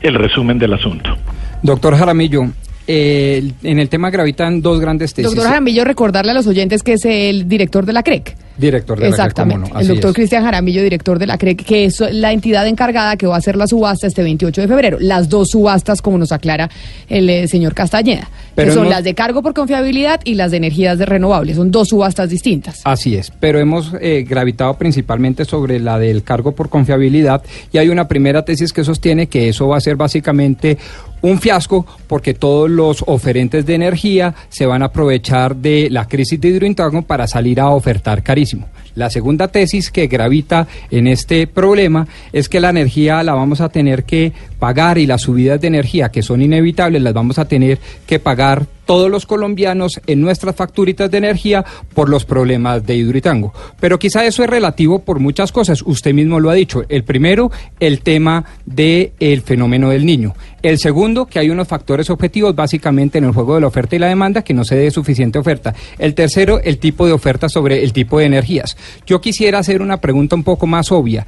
[0.00, 1.14] el, resumen del asunto.
[1.62, 2.44] Doctor Jaramillo,
[2.86, 5.30] eh, en el tema gravitan dos grandes tesis.
[5.30, 8.34] Doctor Jaramillo, recordarle a los oyentes que es el director de la CREC.
[8.60, 9.72] Director de Exactamente.
[9.72, 13.26] la El doctor Cristian Jaramillo, director de la CREC, que es la entidad encargada que
[13.26, 14.98] va a hacer la subasta este 28 de febrero.
[15.00, 16.68] Las dos subastas, como nos aclara
[17.08, 20.98] el eh, señor Castañeda, que son las de cargo por confiabilidad y las de energías
[20.98, 21.56] de renovables.
[21.56, 22.80] Son dos subastas distintas.
[22.84, 27.42] Así es, pero hemos eh, gravitado principalmente sobre la del cargo por confiabilidad
[27.72, 30.76] y hay una primera tesis que sostiene que eso va a ser básicamente
[31.22, 36.40] un fiasco porque todos los oferentes de energía se van a aprovechar de la crisis
[36.40, 38.49] de hidrointerno para salir a ofertar carísimo.
[38.94, 43.68] La segunda tesis que gravita en este problema es que la energía la vamos a
[43.68, 47.80] tener que pagar y las subidas de energía que son inevitables las vamos a tener
[48.06, 53.54] que pagar todos los colombianos en nuestras facturitas de energía por los problemas de Hidroitango.
[53.78, 55.80] Pero quizá eso es relativo por muchas cosas.
[55.82, 56.82] Usted mismo lo ha dicho.
[56.88, 60.34] El primero, el tema del el fenómeno del niño.
[60.60, 64.00] El segundo, que hay unos factores objetivos básicamente en el juego de la oferta y
[64.00, 65.72] la demanda, que no se dé suficiente oferta.
[65.96, 68.76] El tercero, el tipo de oferta sobre el tipo de energías.
[69.06, 71.26] Yo quisiera hacer una pregunta un poco más obvia.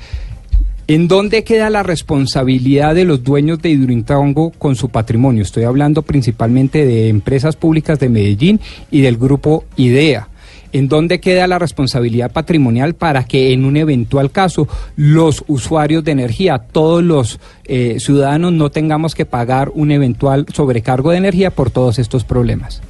[0.93, 5.43] ¿En dónde queda la responsabilidad de los dueños de Hidrointango con su patrimonio?
[5.43, 10.29] Estoy hablando principalmente de empresas públicas de Medellín y del grupo IDEA.
[10.71, 16.13] ¿En dónde queda la responsabilidad patrimonial para que en un eventual caso los usuarios de
[16.13, 21.71] energía, todos los eh, ciudadanos, no tengamos que pagar un eventual sobrecargo de energía por
[21.71, 22.83] todos estos problemas?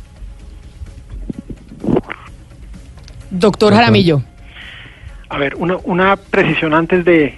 [3.30, 4.24] Doctor Jaramillo.
[5.28, 7.32] A ver, una, una precisión antes de,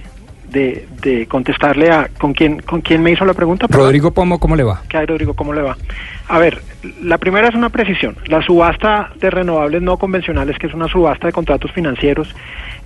[0.54, 3.66] de, contestarle a con quién con quién me hizo la pregunta.
[3.68, 4.82] Rodrigo Pomo, ¿cómo le va?
[4.88, 5.34] ¿Qué hay, Rodrigo?
[5.34, 5.76] ¿Cómo le va?
[6.28, 6.62] A ver,
[7.02, 8.16] la primera es una precisión.
[8.26, 12.34] La subasta de renovables no convencionales, que es una subasta de contratos financieros,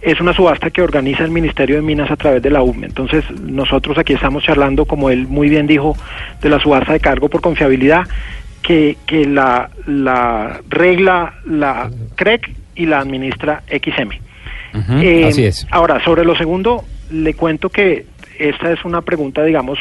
[0.01, 2.87] es una subasta que organiza el Ministerio de Minas a través de la UME.
[2.87, 5.97] Entonces, nosotros aquí estamos charlando, como él muy bien dijo,
[6.41, 8.07] de la subasta de cargo por confiabilidad,
[8.63, 14.13] que, que la, la regla la CREC y la administra XM.
[15.01, 15.67] Eh, así es.
[15.71, 18.07] Ahora, sobre lo segundo, le cuento que
[18.39, 19.79] esta es una pregunta, digamos,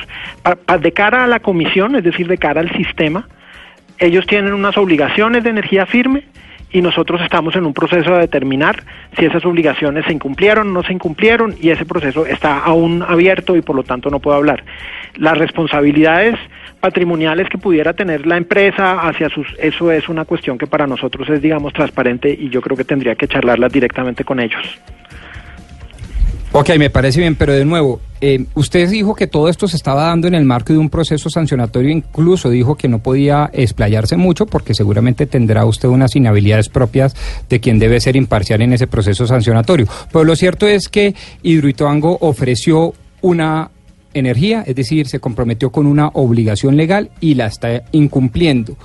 [0.80, 3.28] de cara a la comisión, es decir, de cara al sistema,
[4.00, 6.24] ellos tienen unas obligaciones de energía firme
[6.72, 8.84] y nosotros estamos en un proceso de determinar
[9.18, 13.56] si esas obligaciones se incumplieron o no se incumplieron y ese proceso está aún abierto
[13.56, 14.64] y por lo tanto no puedo hablar.
[15.16, 16.36] Las responsabilidades
[16.80, 21.30] patrimoniales que pudiera tener la empresa hacia sus eso es una cuestión que para nosotros
[21.30, 24.80] es digamos transparente y yo creo que tendría que charlarlas directamente con ellos.
[26.54, 30.04] Ok, me parece bien, pero de nuevo, eh, usted dijo que todo esto se estaba
[30.04, 34.46] dando en el marco de un proceso sancionatorio, incluso dijo que no podía explayarse mucho
[34.46, 37.16] porque seguramente tendrá usted unas inhabilidades propias
[37.50, 39.88] de quien debe ser imparcial en ese proceso sancionatorio.
[40.12, 43.70] Pero lo cierto es que Hidroituango ofreció una
[44.14, 48.78] energía, es decir, se comprometió con una obligación legal y la está incumpliendo.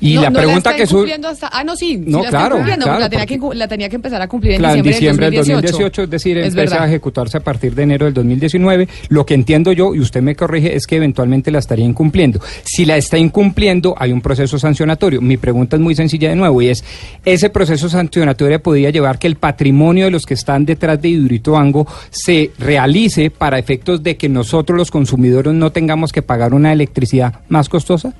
[0.00, 1.04] Y la pregunta que su...
[1.50, 4.58] ah, no, sí, no, claro, la, tenía que, la tenía que empezar a cumplir en
[4.58, 6.02] claro, diciembre, del 2018.
[6.02, 8.88] es decir, es empieza a ejecutarse a partir de enero del 2019.
[9.08, 12.40] Lo que entiendo yo, y usted me corrige, es que eventualmente la estaría incumpliendo.
[12.62, 15.20] Si la está incumpliendo, hay un proceso sancionatorio.
[15.20, 16.84] Mi pregunta es muy sencilla de nuevo, y es,
[17.24, 21.86] ¿ese proceso sancionatorio podría llevar que el patrimonio de los que están detrás de Hidroituango
[22.10, 27.40] se realice para efectos de que nosotros los consumidores no tengamos que pagar una electricidad
[27.48, 28.14] más costosa?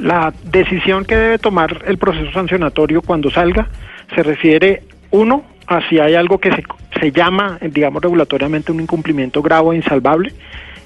[0.00, 3.68] La decisión que debe tomar el proceso sancionatorio cuando salga
[4.14, 6.64] se refiere, uno, a si hay algo que se,
[6.98, 10.32] se llama, digamos, regulatoriamente un incumplimiento grave e insalvable.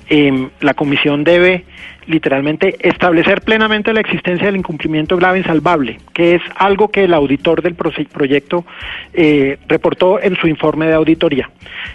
[0.08, 1.64] Em, la comisión debe
[2.06, 7.14] literalmente establecer plenamente la existencia del incumplimiento grave e insalvable, que es algo que el
[7.14, 8.66] auditor del proyecto
[9.14, 11.48] eh, reportó en su informe de auditoría.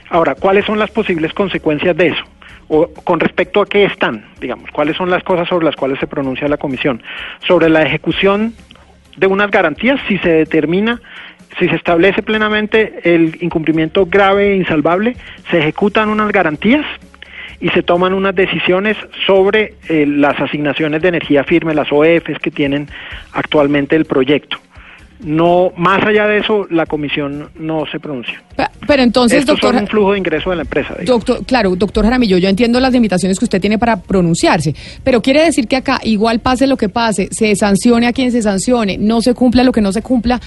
[0.09, 2.23] Ahora, ¿cuáles son las posibles consecuencias de eso?
[2.69, 6.07] O con respecto a qué están, digamos, cuáles son las cosas sobre las cuales se
[6.07, 7.03] pronuncia la comisión.
[7.45, 8.53] Sobre la ejecución
[9.17, 11.01] de unas garantías, si se determina,
[11.59, 15.17] si se establece plenamente el incumplimiento grave e insalvable,
[15.49, 16.85] se ejecutan unas garantías
[17.59, 22.51] y se toman unas decisiones sobre eh, las asignaciones de energía firme, las OEFs que
[22.51, 22.87] tienen
[23.33, 24.57] actualmente el proyecto.
[25.19, 28.41] No, más allá de eso, la comisión no se pronuncia.
[28.87, 30.95] Pero entonces, doctor, un flujo de ingreso de la empresa.
[31.03, 35.43] Doctor, claro, doctor Jaramillo, yo entiendo las limitaciones que usted tiene para pronunciarse, pero quiere
[35.43, 39.21] decir que acá, igual pase lo que pase, se sancione a quien se sancione, no
[39.21, 40.39] se cumpla lo que no se cumpla,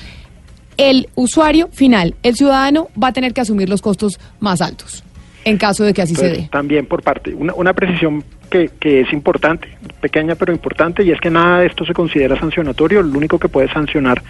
[0.78, 5.04] el usuario final, el ciudadano, va a tener que asumir los costos más altos
[5.44, 6.48] en caso de que así se dé.
[6.50, 9.66] También por parte, una, una precisión que, que es importante,
[10.02, 13.48] pequeña pero importante, y es que nada de esto se considera sancionatorio, lo único que
[13.48, 14.22] puede sancionar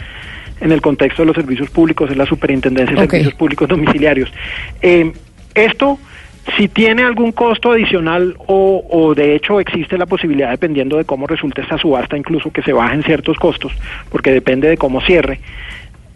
[0.60, 3.08] en el contexto de los servicios públicos es la Superintendencia de.
[3.08, 4.32] Servicios Públicos Domiciliarios.
[4.80, 5.12] Eh,
[5.54, 5.98] esto,
[6.56, 11.26] si tiene algún costo adicional o, o de hecho existe la posibilidad, dependiendo de cómo
[11.26, 13.72] resulte esta subasta, incluso que se bajen ciertos costos,
[14.08, 15.40] porque depende de cómo cierre,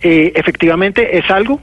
[0.00, 1.60] eh, efectivamente es algo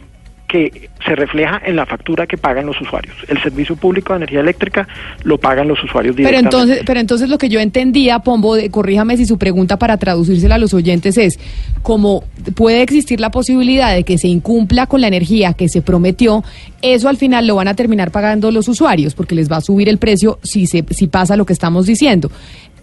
[0.54, 3.16] que se refleja en la factura que pagan los usuarios.
[3.28, 4.88] El servicio público de energía eléctrica
[5.24, 6.56] lo pagan los usuarios Pero directamente.
[6.58, 10.56] entonces, pero entonces lo que yo entendía, Pombo, de- corríjame si su pregunta para traducírsela
[10.56, 11.40] a los oyentes es,
[11.82, 12.24] como
[12.56, 16.44] puede existir la posibilidad de que se incumpla con la energía que se prometió,
[16.84, 19.90] eso al final lo van a terminar pagando los usuarios, porque les va a subir
[19.90, 22.30] el precio si, se, si pasa lo que estamos diciendo.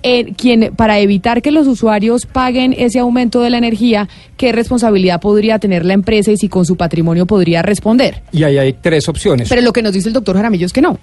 [0.02, 5.20] Eh, quien, para evitar que los usuarios paguen ese aumento de la energía, ¿qué responsabilidad
[5.20, 8.22] podría tener la empresa y si con su patrimonio podría responder?
[8.32, 9.48] Y ahí hay tres opciones.
[9.48, 10.98] Pero lo que nos dice el doctor Jaramillo es que no.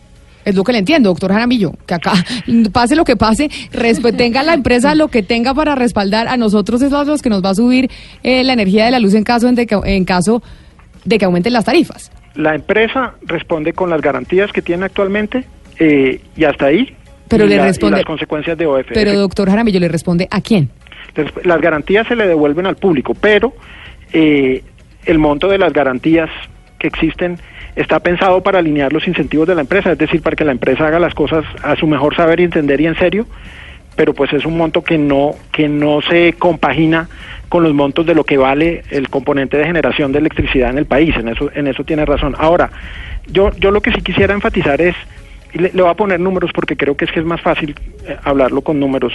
[0.45, 2.13] Es lo que le entiendo, doctor Jaramillo, que acá
[2.71, 3.49] pase lo que pase,
[4.17, 7.43] tenga la empresa lo que tenga para respaldar a nosotros es a los que nos
[7.43, 7.91] va a subir
[8.23, 10.41] eh, la energía de la luz en caso de que, en caso
[11.03, 12.11] de que aumenten las tarifas.
[12.35, 15.45] La empresa responde con las garantías que tiene actualmente
[15.79, 16.95] eh, y hasta ahí.
[17.29, 18.87] Pero y le la- y responde- las consecuencias de OF.
[18.93, 20.69] Pero doctor Jaramillo le responde a quién.
[21.43, 23.53] Las garantías se le devuelven al público, pero
[24.13, 24.63] eh,
[25.05, 26.29] el monto de las garantías
[26.79, 27.37] que existen
[27.75, 30.87] está pensado para alinear los incentivos de la empresa, es decir, para que la empresa
[30.87, 33.25] haga las cosas a su mejor saber y entender y en serio,
[33.95, 37.09] pero pues es un monto que no que no se compagina
[37.49, 40.85] con los montos de lo que vale el componente de generación de electricidad en el
[40.85, 42.35] país, en eso en eso tiene razón.
[42.37, 42.69] Ahora,
[43.27, 44.95] yo yo lo que sí quisiera enfatizar es
[45.53, 47.75] le, le voy a poner números porque creo que es que es más fácil
[48.07, 49.13] eh, hablarlo con números.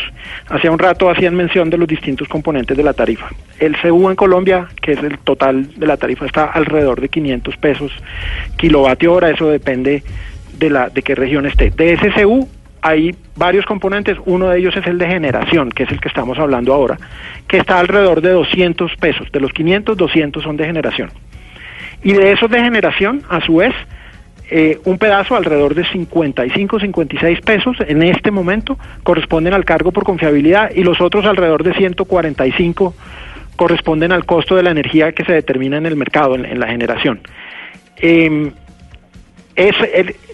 [0.49, 3.29] Hacía un rato hacían mención de los distintos componentes de la tarifa.
[3.59, 7.57] El CU en Colombia, que es el total de la tarifa, está alrededor de 500
[7.57, 7.93] pesos
[8.57, 9.31] kilovatio hora.
[9.31, 10.03] Eso depende
[10.59, 11.71] de la de qué región esté.
[11.71, 12.49] De ese CU
[12.83, 14.19] hay varios componentes.
[14.27, 16.99] Uno de ellos es el de generación, que es el que estamos hablando ahora,
[17.47, 19.31] que está alrededor de 200 pesos.
[19.33, 21.11] De los 500, 200 son de generación.
[22.03, 23.73] Y de esos de generación, a su vez,
[24.55, 30.05] eh, un pedazo alrededor de 55, 56 pesos en este momento corresponden al cargo por
[30.05, 32.95] confiabilidad y los otros alrededor de 145
[33.57, 37.21] corresponden al costo de la energía que se determina en el mercado, en, la generación.
[37.97, 38.53] Eh,
[39.57, 39.75] es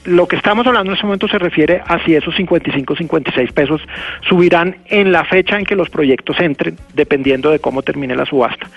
[0.04, 3.80] lo que estamos hablando en este momento se refiere a si esos 55, 56 pesos
[4.28, 8.68] subirán en la fecha en que los proyectos entren, dependiendo de cómo termine la subasta.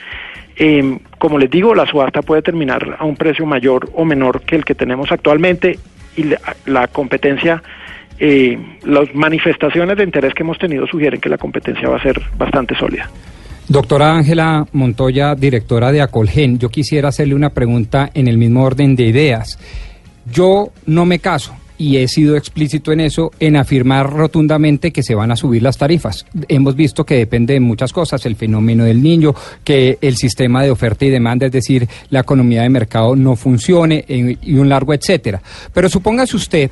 [0.64, 4.56] Eh, como les digo, la subasta puede terminar a un precio mayor o menor que
[4.56, 5.80] el que tenemos actualmente
[6.16, 7.64] y la, la competencia,
[8.20, 12.22] eh, las manifestaciones de interés que hemos tenido sugieren que la competencia va a ser
[12.38, 13.10] bastante sólida.
[13.68, 18.96] Doctora Ángela Montoya, directora de Acolgen, yo quisiera hacerle una pregunta en el mismo orden
[18.96, 19.58] de ideas.
[20.32, 25.16] Yo no me caso y he sido explícito en eso, en afirmar rotundamente que se
[25.16, 26.28] van a subir las tarifas.
[26.48, 30.70] Hemos visto que depende de muchas cosas, el fenómeno del niño, que el sistema de
[30.70, 34.94] oferta y demanda, es decir, la economía de mercado no funcione eh, y un largo
[34.94, 35.42] etcétera.
[35.74, 36.70] Pero supóngase usted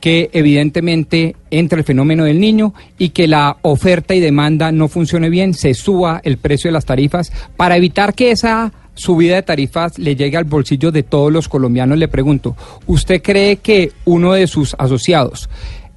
[0.00, 5.30] que evidentemente entre el fenómeno del niño y que la oferta y demanda no funcione
[5.30, 9.98] bien, se suba el precio de las tarifas para evitar que esa subida de tarifas
[9.98, 11.98] le llegue al bolsillo de todos los colombianos.
[11.98, 12.56] Le pregunto,
[12.86, 15.48] ¿usted cree que uno de sus asociados,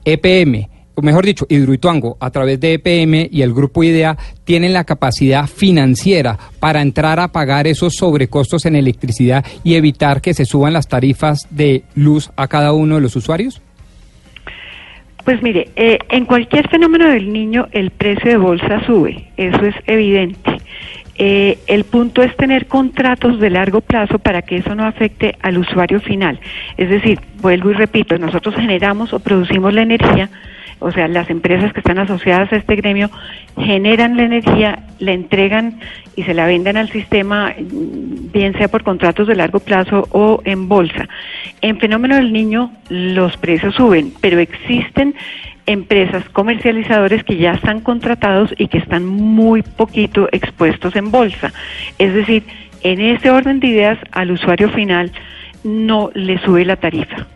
[0.05, 4.83] EPM, o mejor dicho, Hidroituango, a través de EPM y el grupo IDEA, tienen la
[4.83, 10.73] capacidad financiera para entrar a pagar esos sobrecostos en electricidad y evitar que se suban
[10.73, 13.61] las tarifas de luz a cada uno de los usuarios?
[15.23, 19.75] Pues mire, eh, en cualquier fenómeno del niño el precio de bolsa sube, eso es
[19.85, 20.57] evidente.
[21.17, 25.57] Eh, el punto es tener contratos de largo plazo para que eso no afecte al
[25.57, 26.39] usuario final.
[26.77, 30.29] Es decir, vuelvo y repito, nosotros generamos o producimos la energía,
[30.79, 33.11] o sea, las empresas que están asociadas a este gremio
[33.55, 35.79] generan la energía, la entregan
[36.15, 40.67] y se la venden al sistema, bien sea por contratos de largo plazo o en
[40.67, 41.07] bolsa.
[41.61, 45.13] En fenómeno del niño, los precios suben, pero existen
[45.71, 51.51] empresas comercializadores que ya están contratados y que están muy poquito expuestos en bolsa.
[51.97, 52.43] Es decir,
[52.83, 55.11] en ese orden de ideas, al usuario final
[55.63, 57.27] no le sube la tarifa.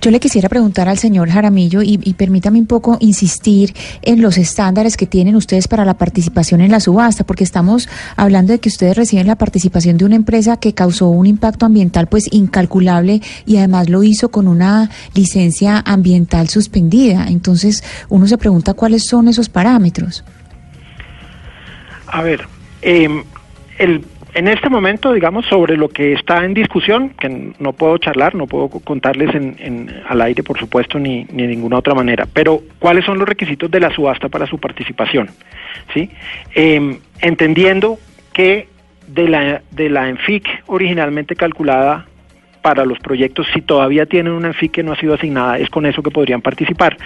[0.00, 4.96] Yo le quisiera preguntar al señor Jaramillo y, permítame un poco insistir en los estándares
[4.96, 8.96] que tienen ustedes para la participación en la subasta, porque estamos hablando de que ustedes
[8.96, 13.88] reciben la participación de una empresa que causó un impacto ambiental pues incalculable y además
[13.88, 17.26] lo hizo con una licencia ambiental suspendida.
[17.28, 20.24] Entonces uno se pregunta cuáles son esos parámetros.
[22.06, 22.46] A ver,
[22.82, 23.08] eh,
[23.78, 24.04] el
[24.34, 28.46] en este momento, digamos, sobre lo que está en discusión, que no puedo charlar, no
[28.46, 33.04] puedo contarles en, al aire, por supuesto, ni, ni, de ninguna otra manera, pero cuáles
[33.04, 35.28] son los requisitos de la subasta para su participación,
[35.92, 36.08] ¿sí?
[36.54, 37.98] Em, entendiendo
[38.32, 38.68] que
[39.06, 42.06] de la, de la ENFIC originalmente calculada
[42.62, 45.84] para los proyectos, si todavía tienen una ENFIC que no ha sido asignada, es con
[45.84, 46.96] eso que podrían participar.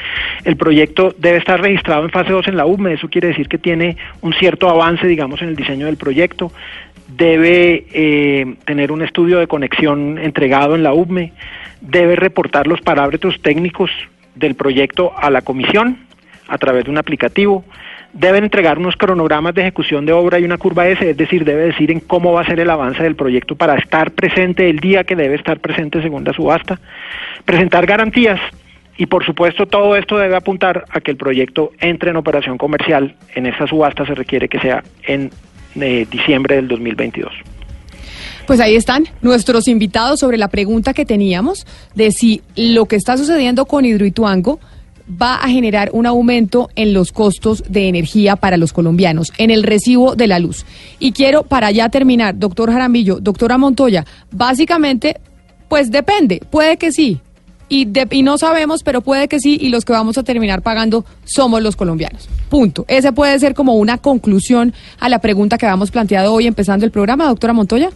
[0.45, 3.59] El proyecto debe estar registrado en fase 2 en la UME, eso quiere decir que
[3.59, 6.53] tiene un cierto avance, digamos, en el diseño del proyecto
[7.09, 11.33] debe eh, tener un estudio de conexión entregado en la UME,
[11.81, 13.91] debe reportar los parámetros técnicos
[14.35, 15.99] del proyecto a la comisión
[16.49, 17.65] a través de un aplicativo,
[18.13, 21.67] deben entregar unos cronogramas de ejecución de obra y una curva S, es decir, debe
[21.67, 25.05] decir en cómo va a ser el avance del proyecto para estar presente el día
[25.05, 26.79] que debe estar presente según la subasta,
[27.45, 28.41] presentar garantías
[28.97, 33.15] y por supuesto todo esto debe apuntar a que el proyecto entre en operación comercial.
[33.35, 35.31] En esa subasta se requiere que sea en
[35.77, 37.33] de diciembre del 2022.
[38.47, 43.17] Pues ahí están nuestros invitados sobre la pregunta que teníamos de si lo que está
[43.17, 44.61] sucediendo con Hidroituango
[45.11, 49.63] va a generar un aumento en los costos de energía para los colombianos, en el
[49.63, 50.65] recibo de la luz.
[50.99, 55.17] Y quiero, para ya terminar, doctor Jaramillo, doctora Montoya, básicamente,
[55.69, 57.21] pues depende, puede que sí,
[57.69, 61.05] y, y no sabemos, pero puede que sí, y los que vamos a terminar pagando
[61.25, 62.29] somos los colombianos.
[62.49, 62.85] Punto.
[62.89, 66.93] Ese puede ser como una conclusión a la pregunta que habíamos planteado hoy empezando el
[66.93, 67.91] programa, doctora Montoya.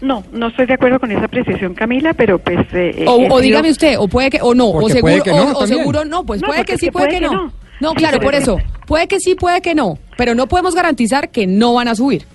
[0.00, 2.66] No, no estoy de acuerdo con esa apreciación, Camila, pero pues...
[2.72, 6.24] Eh, o, dígame usted, o puede que, o no, o seguro, no, o, seguro no,
[6.24, 7.52] pues puede que sí, puede, que, no.
[7.80, 7.94] no.
[7.94, 11.74] claro, por eso, puede que sí, puede que no, pero no podemos garantizar que no
[11.74, 12.26] van a subir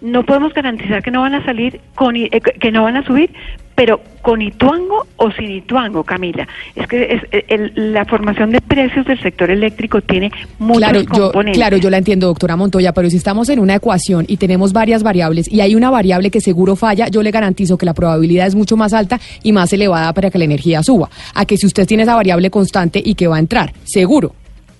[0.00, 3.30] no podemos garantizar que no van a salir con eh, que no van a subir
[3.78, 6.48] pero con Ituango o sin Ituango, Camila.
[6.74, 11.56] Es que es, eh, la formación de precios del sector eléctrico tiene muchos claro, componentes.
[11.56, 14.72] Yo, claro, yo la entiendo, doctora Montoya, pero si estamos en una ecuación y tenemos
[14.72, 18.48] varias variables y hay una variable que seguro falla, yo le garantizo que la probabilidad
[18.48, 21.08] es mucho más alta y más elevada para que la energía suba.
[21.34, 24.34] A que si usted tiene esa variable constante y que va a entrar, seguro.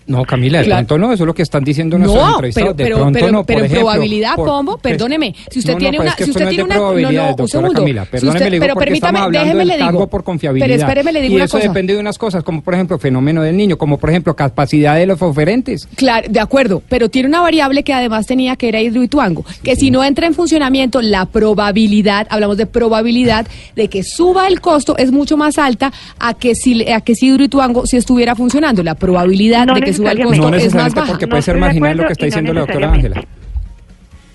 [0.08, 2.74] No, Camila, de pronto no, eso es lo que están diciendo nuestros no, entrevistados.
[2.74, 4.78] Pero, de pronto no, pero probabilidad, ¿cómo?
[4.78, 7.74] Pues, perdóneme, si usted tiene una, si usted tiene una, no, no, un segundo.
[7.74, 10.06] Camila, perdóneme, si usted, pero permítame, déjeme le digo.
[10.08, 10.66] por confiabilidad.
[10.66, 13.42] Pero espéreme le digo y una eso depende de unas cosas, como por ejemplo fenómeno
[13.42, 15.86] del niño, como por ejemplo capacidad de los oferentes.
[15.94, 19.90] Claro, de acuerdo, pero tiene una variable que además tenía que era Hidroituango, que si
[19.90, 23.46] no entra en funcionamiento, la probabilidad, hablamos de probabilidad
[23.76, 27.26] de que suba el costo es mucho más alta a que si a que si
[27.26, 30.74] Hidroituango si estuviera funcionando, la probabilidad de que costo es
[31.06, 33.24] porque puede ser marginal lo que está diciendo la doctora Ángela.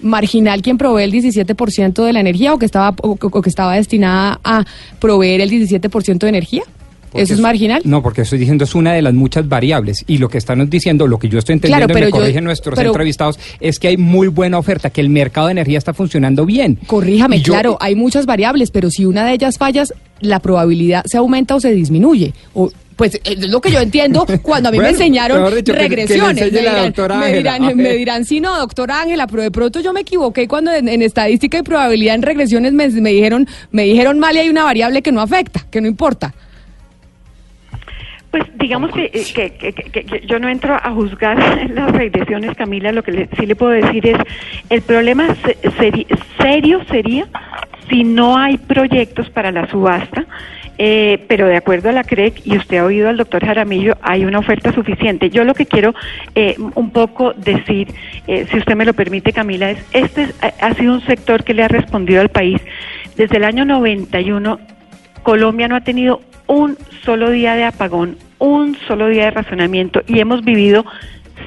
[0.01, 4.39] Marginal quien provee el 17% de la energía o que estaba o, que estaba destinada
[4.43, 4.65] a
[4.99, 6.63] proveer el 17% de energía.
[7.13, 7.81] ¿Eso es marginal?
[7.85, 11.07] No, porque estoy diciendo es una de las muchas variables y lo que están diciendo,
[11.07, 14.57] lo que yo estoy entendiendo y me corrigen nuestros entrevistados, es que hay muy buena
[14.57, 16.79] oferta, que el mercado de energía está funcionando bien.
[16.87, 21.55] Corríjame, claro, hay muchas variables, pero si una de ellas fallas, la probabilidad se aumenta
[21.55, 22.33] o se disminuye.
[22.53, 26.51] O pues es lo que yo entiendo cuando a mí me enseñaron regresiones.
[26.51, 30.71] me, dirán, me, dirán, sí, no, doctora Ángela, pero de pronto yo me equivoqué cuando
[30.71, 35.01] en, estadística y probabilidad en regresiones me, dijeron, me dijeron mal y hay una variable
[35.01, 36.33] que no afecta, que no importa.
[38.31, 43.45] Pues digamos que, que, yo no entro a juzgar las regresiones, Camila, lo que sí
[43.45, 44.17] le puedo decir es,
[44.69, 45.35] el problema
[46.39, 47.27] serio sería
[47.89, 50.25] si no hay proyectos para la subasta
[50.77, 54.25] eh, pero de acuerdo a la CREC, y usted ha oído al doctor Jaramillo, hay
[54.25, 55.29] una oferta suficiente.
[55.29, 55.93] Yo lo que quiero
[56.35, 57.89] eh, un poco decir,
[58.27, 61.63] eh, si usted me lo permite, Camila, es, este ha sido un sector que le
[61.63, 62.61] ha respondido al país.
[63.15, 64.59] Desde el año 91,
[65.21, 70.19] Colombia no ha tenido un solo día de apagón, un solo día de razonamiento, y
[70.19, 70.85] hemos vivido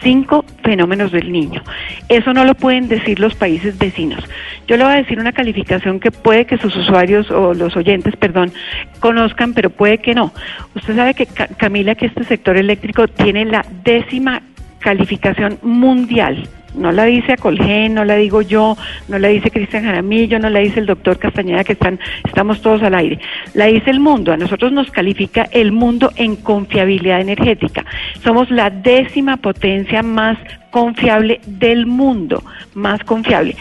[0.02, 1.62] cinco fenómenos del niño.
[2.08, 4.24] Eso no lo pueden decir los países vecinos.
[4.66, 8.16] Yo le voy a decir una calificación que puede que sus usuarios o los oyentes,
[8.16, 8.52] perdón,
[9.00, 10.32] conozcan, pero puede que no.
[10.74, 14.42] Usted sabe que, Camila, que este sector eléctrico tiene la décima
[14.80, 18.76] calificación mundial no la dice Acolgen, no la digo yo,
[19.08, 22.82] no la dice Cristian Jaramillo, no la dice el doctor Castañeda, que están, estamos todos
[22.82, 23.18] al aire.
[23.54, 24.32] La dice el mundo.
[24.32, 27.84] A nosotros nos califica el mundo en confiabilidad energética.
[28.22, 30.38] Somos la décima potencia más
[30.70, 32.42] confiable del mundo,
[32.74, 33.56] más confiable.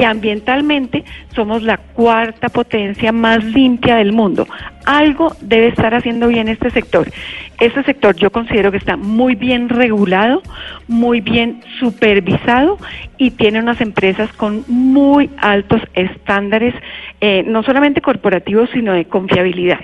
[0.00, 4.46] Y ambientalmente somos la cuarta potencia más limpia del mundo.
[4.86, 7.10] Algo debe estar haciendo bien este sector.
[7.60, 10.42] Este sector yo considero que está muy bien regulado,
[10.88, 12.78] muy bien supervisado
[13.16, 16.74] y tiene unas empresas con muy altos estándares,
[17.20, 19.80] eh, no solamente corporativos, sino de confiabilidad.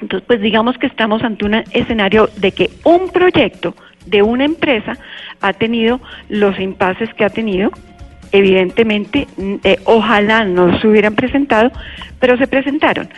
[0.00, 3.74] Entonces, pues digamos que estamos ante un escenario de que un proyecto
[4.06, 4.96] de una empresa
[5.40, 7.70] ha tenido los impases que ha tenido.
[8.30, 9.26] Evidentemente,
[9.64, 11.72] eh, ojalá no se hubieran presentado,
[12.18, 13.08] pero se presentaron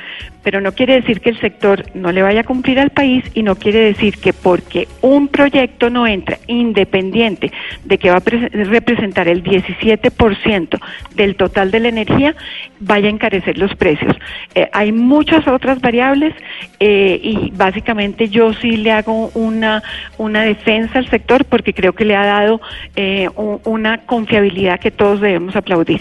[0.42, 3.42] pero no quiere decir que el sector no le vaya a cumplir al país y
[3.42, 7.52] no quiere decir que porque un proyecto no entra independiente
[7.84, 10.80] de que va a representar el 17%
[11.14, 12.34] del total de la energía,
[12.78, 14.16] vaya a encarecer los precios.
[14.54, 16.34] Eh, hay muchas otras variables
[16.78, 19.82] eh, y básicamente yo sí le hago una,
[20.16, 22.60] una defensa al sector porque creo que le ha dado
[22.96, 23.28] eh,
[23.64, 26.00] una confiabilidad que todos debemos aplaudir.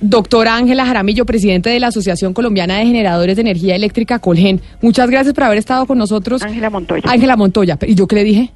[0.00, 4.60] Doctora Ángela Jaramillo, presidente de la Asociación Colombiana de Generadores de Energía Eléctrica, Colgen.
[4.80, 6.42] Muchas gracias por haber estado con nosotros.
[6.42, 7.02] Ángela Montoya.
[7.06, 7.78] Ángela Montoya.
[7.86, 8.50] ¿Y yo qué le dije?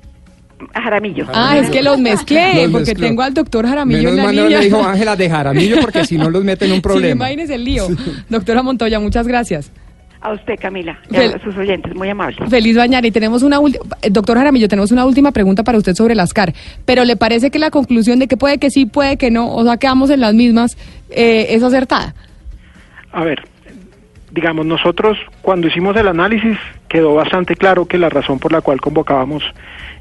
[0.73, 1.27] Jaramillo.
[1.35, 4.59] Ah, es que los mezclé, porque tengo al doctor Jaramillo en la línea.
[4.59, 7.27] le dijo Ángela de Jaramillo, porque si no los meten en un problema.
[7.27, 7.87] Sí, imagínese el lío.
[8.31, 9.71] Doctora Montoya, muchas gracias.
[10.25, 12.49] A usted, Camila, y a sus oyentes, muy amables.
[12.49, 13.07] Feliz mañana.
[13.07, 16.33] Y tenemos una última, eh, doctor Jaramillo, tenemos una última pregunta para usted sobre las
[16.33, 16.55] CAR.
[16.87, 19.63] Pero ¿le parece que la conclusión de que puede que sí, puede que no, o
[19.65, 20.79] sea, quedamos en las mismas,
[21.11, 22.15] eh, es acertada?
[23.13, 23.43] A ver,
[24.33, 26.57] digamos, nosotros cuando hicimos el análisis
[26.89, 29.45] quedó bastante claro que la razón por la cual convocábamos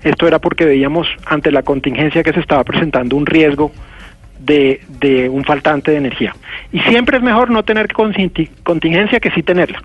[0.03, 3.73] esto era porque veíamos ante la contingencia que se estaba presentando un riesgo
[4.39, 6.33] de, de un faltante de energía.
[6.71, 9.83] Y siempre es mejor no tener contingencia que sí tenerla.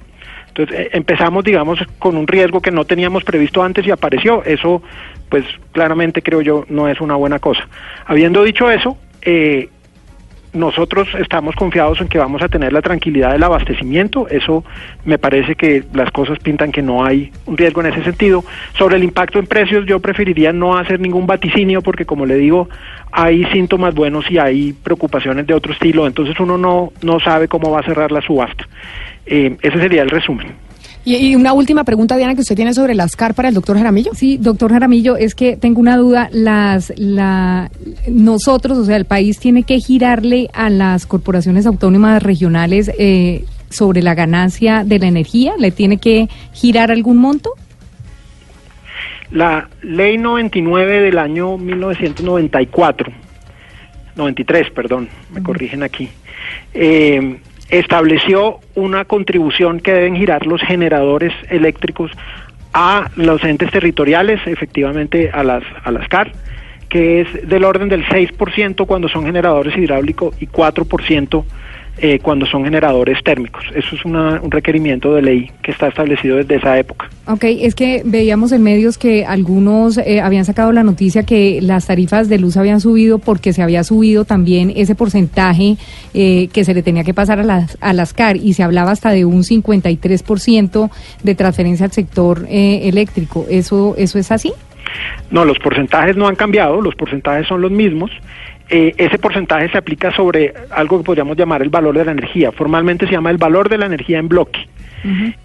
[0.59, 4.43] Entonces eh, empezamos, digamos, con un riesgo que no teníamos previsto antes y apareció.
[4.45, 4.83] Eso,
[5.29, 7.69] pues claramente creo yo, no es una buena cosa.
[8.07, 9.69] Habiendo dicho eso, eh,
[10.53, 14.27] nosotros estamos confiados en que vamos a tener la tranquilidad del abastecimiento.
[14.29, 14.65] Eso
[15.05, 18.45] me parece que las cosas pintan que no hay un riesgo en ese sentido.
[18.77, 22.69] Sobre el impacto en precios, yo preferiría no hacer ningún vaticinio porque, como le digo,
[23.13, 26.07] hay síntomas buenos y hay preocupaciones de otro estilo.
[26.07, 28.67] Entonces uno no, no sabe cómo va a cerrar la subasta.
[29.31, 30.49] Eh, ese sería el resumen.
[31.05, 34.13] Y, una última pregunta, Diana, que usted tiene sobre las CAR para el doctor Jaramillo.
[34.15, 36.29] Sí, doctor Jaramillo, es que tengo una duda.
[36.33, 37.71] Las, la,
[38.09, 44.03] nosotros, o sea, el país tiene que girarle a las corporaciones autónomas regionales eh, sobre
[44.03, 45.55] la ganancia de la energía.
[45.59, 47.55] ¿Le tiene que girar algún monto?
[49.31, 53.13] La ley 99 del año 1994,
[54.17, 56.09] 93, perdón, me corrigen aquí,
[56.73, 57.39] eh,
[57.71, 62.11] estableció una contribución que deben girar los generadores eléctricos
[62.73, 66.33] a los entes territoriales, efectivamente a las, a las CAR,
[66.89, 71.45] que es del orden del 6% cuando son generadores hidráulicos y 4%
[72.01, 73.65] eh, cuando son generadores térmicos.
[73.75, 77.11] Eso es un requerimiento de ley que está establecido desde esa época.
[77.27, 81.87] Ok, es que veíamos en medios que algunos eh, habían sacado la noticia que las
[81.87, 85.77] tarifas de luz habían subido porque se había subido también ese porcentaje
[86.15, 88.93] eh, que se le tenía que pasar a las, a las CAR y se hablaba
[88.93, 90.91] hasta de un 53%
[91.23, 93.47] de transferencia al sector eléctrico.
[93.51, 94.53] ¿Eso, ¿Eso es así?
[95.31, 98.11] No, los porcentajes no han cambiado, los porcentajes son los mismos.
[98.71, 102.53] Eh, ese porcentaje se aplica sobre algo que podríamos llamar el valor de la energía.
[102.53, 104.69] Formalmente se llama el valor de la energía en bloque.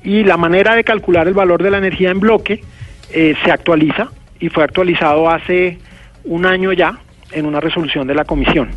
[0.04, 2.64] Y la manera de calcular el valor de la energía en bloque
[3.12, 4.10] eh, se actualiza
[4.40, 5.78] y fue actualizado hace
[6.24, 6.98] un año ya
[7.32, 8.70] en una resolución de la comisión.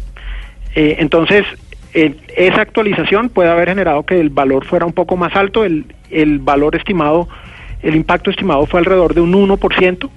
[0.74, 1.46] Eh, entonces,
[1.94, 6.40] esa actualización puede haber generado que el valor fuera un poco más alto, el, el
[6.40, 7.26] valor estimado,
[7.82, 10.10] el impacto estimado fue alrededor de un 1%,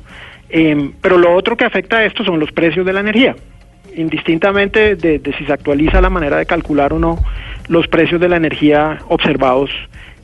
[1.00, 3.34] pero lo otro que afecta a esto son los precios de la energía
[3.96, 7.18] indistintamente de, si se actualiza la manera de calcular o no,
[7.68, 9.70] los precios de la energía observados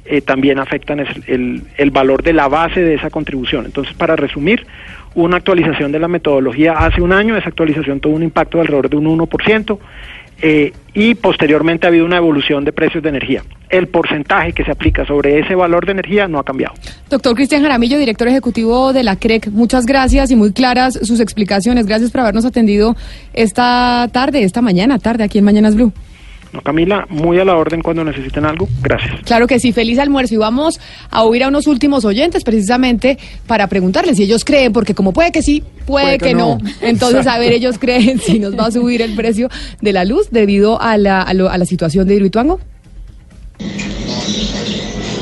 [0.05, 3.66] eh, también afectan el, el, valor de la base de esa contribución.
[3.66, 4.66] Entonces, para resumir,
[5.16, 8.89] una actualización de la metodología hace un año, esa actualización tuvo un impacto de alrededor
[8.89, 9.80] de un 1%.
[10.41, 13.43] Eh, y posteriormente ha habido una evolución de precios de energía.
[13.69, 16.73] El porcentaje que se aplica sobre ese valor de energía no ha cambiado.
[17.09, 21.86] Doctor Cristian Jaramillo, director ejecutivo de la CREC, muchas gracias y muy claras sus explicaciones.
[21.86, 22.95] Gracias por habernos atendido
[23.33, 25.91] esta tarde, esta mañana, tarde, aquí en Mañanas Blue.
[26.55, 28.67] No, Camila, muy a la orden cuando necesiten algo.
[28.81, 29.19] Gracias.
[29.25, 30.35] Claro que sí, feliz almuerzo.
[30.35, 30.79] Y vamos
[31.11, 35.33] a oír a unos últimos oyentes precisamente para preguntarles si ellos creen, porque como puede
[35.33, 36.57] que sí, puede, que, no.
[36.81, 39.49] Entonces, a ver, ellos creen si nos va a subir el precio
[39.81, 42.59] de la luz debido a la, a, lo- a la situación de Hidroituango.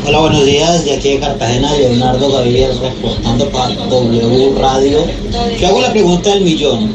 [0.06, 0.86] Hola, buenos días.
[0.86, 5.00] De aquí de Cartagena, Leonardo Gaviria reportando para W Radio.
[5.60, 6.92] Yo hago la pregunta del millón.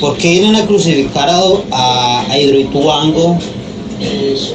[0.00, 3.38] ¿Por qué vienen a crucificar a, a, a Hidroituango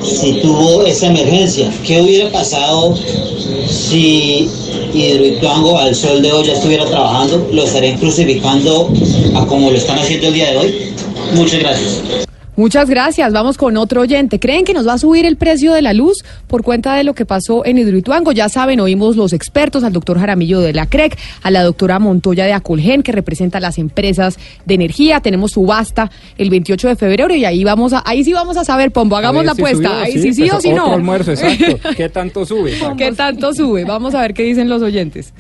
[0.04, 1.72] si tuvo esa emergencia?
[1.86, 2.96] ¿Qué hubiera pasado
[3.68, 4.50] si
[4.94, 7.48] Hidroituango al sol de hoy ya estuviera trabajando?
[7.52, 8.92] ¿Lo estarían crucificando
[9.36, 10.94] a como lo están haciendo el día de hoy?
[11.34, 12.28] Muchas gracias.
[12.58, 13.32] Muchas gracias.
[13.34, 14.40] Vamos con otro oyente.
[14.40, 17.14] ¿Creen que nos va a subir el precio de la luz por cuenta de lo
[17.14, 18.32] que pasó en Hidroituango?
[18.32, 22.46] Ya saben, oímos los expertos, al doctor Jaramillo de la CREC, a la doctora Montoya
[22.46, 25.20] de Acolgen, que representa a las empresas de energía.
[25.20, 28.90] Tenemos subasta el 28 de febrero y ahí vamos a, ahí sí vamos a saber,
[28.92, 30.02] Pombo, hagamos la si apuesta.
[30.02, 30.94] ahí sí, sí, pues, o sí no.
[30.94, 31.78] almuerzo, exacto.
[31.96, 32.74] ¿Qué tanto sube?
[32.98, 33.86] ¿Qué tanto sube?
[33.86, 35.32] Vamos a ver qué dicen los oyentes.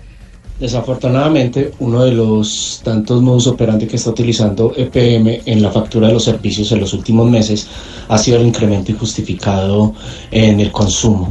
[0.60, 6.14] Desafortunadamente, uno de los tantos modus operandi que está utilizando EPM en la factura de
[6.14, 7.68] los servicios en los últimos meses
[8.08, 9.94] ha sido el incremento injustificado
[10.32, 11.30] en el consumo.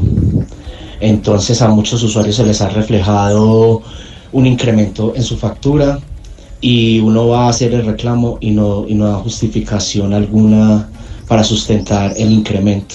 [1.01, 3.83] Entonces a muchos usuarios se les ha reflejado
[4.31, 5.99] un incremento en su factura
[6.61, 10.89] y uno va a hacer el reclamo y no, y no da justificación alguna
[11.27, 12.95] para sustentar el incremento.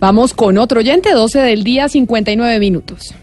[0.00, 3.14] Vamos con otro oyente, 12 del día, 59 minutos.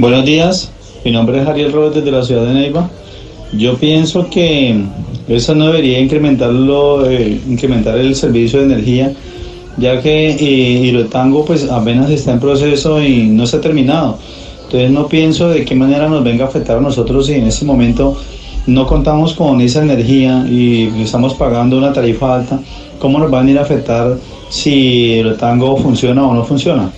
[0.00, 0.70] Buenos días,
[1.04, 2.88] mi nombre es Ariel Robles desde la ciudad de Neiva.
[3.52, 4.82] Yo pienso que
[5.28, 9.12] eso no debería incrementarlo, eh, incrementar el servicio de energía,
[9.76, 14.16] ya que eh, Hidrotango pues apenas está en proceso y no se ha terminado.
[14.64, 17.66] Entonces no pienso de qué manera nos venga a afectar a nosotros si en este
[17.66, 18.16] momento
[18.66, 22.58] no contamos con esa energía y estamos pagando una tarifa alta,
[22.98, 24.16] ¿cómo nos va a venir a afectar
[24.48, 26.90] si Hidrotango funciona o no funciona?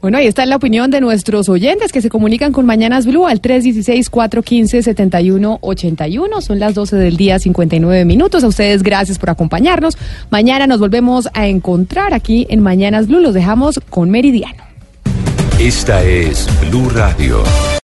[0.00, 3.42] Bueno, ahí está la opinión de nuestros oyentes que se comunican con Mañanas Blue al
[3.42, 6.40] 316-415-7181.
[6.40, 8.42] Son las 12 del día, 59 minutos.
[8.42, 9.98] A ustedes gracias por acompañarnos.
[10.30, 13.20] Mañana nos volvemos a encontrar aquí en Mañanas Blue.
[13.20, 14.64] Los dejamos con Meridiano.
[15.58, 17.44] Esta es Blue Radio.